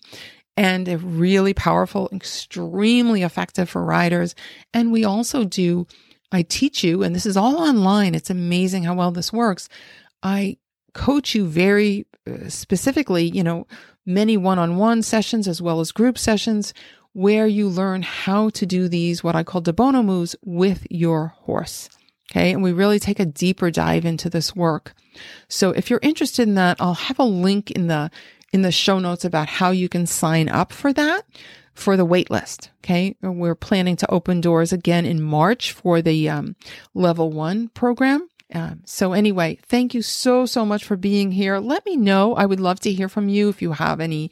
and 0.58 0.88
really 1.04 1.54
powerful, 1.54 2.10
extremely 2.12 3.22
effective 3.22 3.70
for 3.70 3.86
riders. 3.86 4.34
And 4.74 4.91
we 4.91 5.06
also 5.06 5.43
do, 5.43 5.86
I 6.32 6.41
teach 6.41 6.84
you, 6.84 7.04
and 7.04 7.15
this 7.15 7.28
is 7.28 7.38
all 7.38 7.58
online. 7.58 8.15
It's 8.15 8.32
amazing 8.32 8.84
how 8.84 8.96
well 8.96 9.12
this 9.12 9.32
works. 9.32 9.70
I 10.24 10.58
coach 10.93 11.36
you 11.36 11.46
very 11.46 12.08
uh, 12.28 12.50
specifically, 12.50 13.30
you 13.30 13.43
know, 13.43 13.67
many 14.06 14.36
one 14.36 14.58
on 14.58 14.78
one 14.78 15.04
sessions 15.04 15.48
as 15.48 15.62
well 15.62 15.80
as 15.80 15.91
group 15.91 16.17
sessions 16.17 16.74
where 17.13 17.48
you 17.48 17.67
learn 17.67 18.02
how 18.02 18.50
to 18.50 18.65
do 18.65 18.88
these, 18.88 19.24
what 19.24 19.36
I 19.36 19.43
call 19.43 19.62
De 19.62 19.74
Bono 19.74 20.02
moves 20.02 20.36
with 20.43 20.88
your 20.89 21.28
horse. 21.28 21.89
Okay. 22.32 22.52
And 22.52 22.62
we 22.62 22.74
really 22.74 23.00
take 23.00 23.20
a 23.20 23.26
deeper 23.26 23.72
dive 23.72 24.06
into 24.06 24.30
this 24.30 24.56
work. 24.56 24.93
So 25.48 25.72
if 25.72 25.89
you're 25.89 26.00
interested 26.04 26.48
in 26.48 26.56
that, 26.56 26.78
I'll 26.80 26.93
have 26.93 27.20
a 27.20 27.24
link 27.24 27.72
in 27.72 27.88
the 27.88 28.12
in 28.53 28.62
the 28.62 28.71
show 28.71 28.99
notes 28.99 29.25
about 29.25 29.47
how 29.47 29.71
you 29.71 29.89
can 29.89 30.05
sign 30.05 30.49
up 30.49 30.71
for 30.71 30.93
that 30.93 31.23
for 31.73 31.95
the 31.95 32.05
wait 32.05 32.29
list. 32.31 32.71
Okay. 32.83 33.15
We're 33.21 33.55
planning 33.55 33.95
to 33.97 34.12
open 34.12 34.41
doors 34.41 34.73
again 34.73 35.05
in 35.05 35.21
March 35.21 35.71
for 35.71 36.01
the 36.01 36.29
um, 36.29 36.55
level 36.93 37.31
one 37.31 37.69
program. 37.69 38.27
Um, 38.53 38.81
so 38.86 39.13
anyway, 39.13 39.60
thank 39.63 39.93
you 39.93 40.01
so, 40.01 40.45
so 40.45 40.65
much 40.65 40.83
for 40.83 40.95
being 40.95 41.31
here. 41.31 41.60
Let 41.60 41.86
me 41.86 41.97
know. 41.97 42.33
I 42.33 42.45
would 42.45 42.60
love 42.60 42.79
to 42.81 42.93
hear 42.93 43.10
from 43.10 43.29
you 43.29 43.49
if 43.49 43.62
you 43.62 43.73
have 43.73 43.99
any 43.99 44.31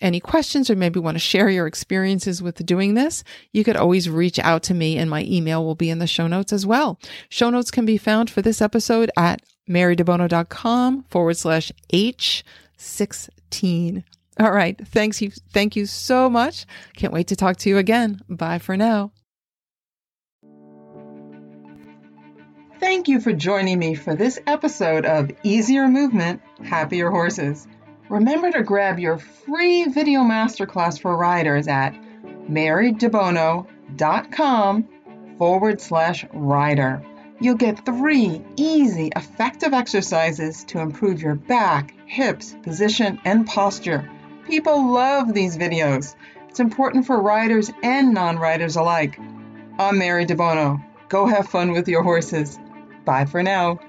any 0.00 0.18
questions 0.18 0.70
or 0.70 0.76
maybe 0.76 0.98
want 0.98 1.14
to 1.14 1.20
share 1.20 1.50
your 1.50 1.66
experiences 1.66 2.42
with 2.42 2.64
doing 2.64 2.94
this, 2.94 3.22
you 3.52 3.62
could 3.62 3.76
always 3.76 4.08
reach 4.08 4.38
out 4.38 4.62
to 4.62 4.72
me 4.72 4.96
and 4.96 5.10
my 5.10 5.24
email 5.24 5.62
will 5.62 5.74
be 5.74 5.90
in 5.90 5.98
the 5.98 6.06
show 6.06 6.26
notes 6.26 6.54
as 6.54 6.64
well. 6.64 6.98
Show 7.28 7.50
notes 7.50 7.70
can 7.70 7.84
be 7.84 7.98
found 7.98 8.30
for 8.30 8.40
this 8.40 8.62
episode 8.62 9.10
at 9.16 9.42
marydebono.com 9.70 11.04
forward 11.04 11.36
slash 11.36 11.72
H 11.90 12.44
16. 12.76 14.04
All 14.38 14.52
right. 14.52 14.78
Thanks 14.88 15.22
you. 15.22 15.30
Thank 15.52 15.76
you 15.76 15.86
so 15.86 16.30
much. 16.30 16.66
Can't 16.96 17.12
wait 17.12 17.28
to 17.28 17.36
talk 17.36 17.56
to 17.58 17.68
you 17.68 17.78
again. 17.78 18.20
Bye 18.28 18.58
for 18.58 18.76
now. 18.76 19.12
Thank 22.80 23.06
you 23.08 23.20
for 23.20 23.32
joining 23.34 23.78
me 23.78 23.94
for 23.94 24.14
this 24.14 24.40
episode 24.46 25.04
of 25.04 25.30
Easier 25.42 25.86
Movement, 25.86 26.40
Happier 26.64 27.10
Horses. 27.10 27.68
Remember 28.08 28.50
to 28.50 28.62
grab 28.62 28.98
your 28.98 29.18
free 29.18 29.84
video 29.84 30.20
masterclass 30.20 30.98
for 30.98 31.14
riders 31.14 31.68
at 31.68 31.90
marydebono.com 32.48 34.88
forward 35.38 35.80
slash 35.80 36.24
rider. 36.32 37.02
You'll 37.42 37.54
get 37.54 37.86
three 37.86 38.42
easy, 38.56 39.10
effective 39.16 39.72
exercises 39.72 40.62
to 40.64 40.78
improve 40.78 41.22
your 41.22 41.34
back, 41.34 41.94
hips, 42.06 42.54
position, 42.62 43.18
and 43.24 43.46
posture. 43.46 44.08
People 44.46 44.92
love 44.92 45.32
these 45.32 45.56
videos. 45.56 46.14
It's 46.50 46.60
important 46.60 47.06
for 47.06 47.20
riders 47.22 47.70
and 47.82 48.12
non 48.12 48.38
riders 48.38 48.76
alike. 48.76 49.18
I'm 49.78 49.98
Mary 49.98 50.26
DeBono. 50.26 50.84
Go 51.08 51.24
have 51.24 51.48
fun 51.48 51.72
with 51.72 51.88
your 51.88 52.02
horses. 52.02 52.58
Bye 53.06 53.24
for 53.24 53.42
now. 53.42 53.80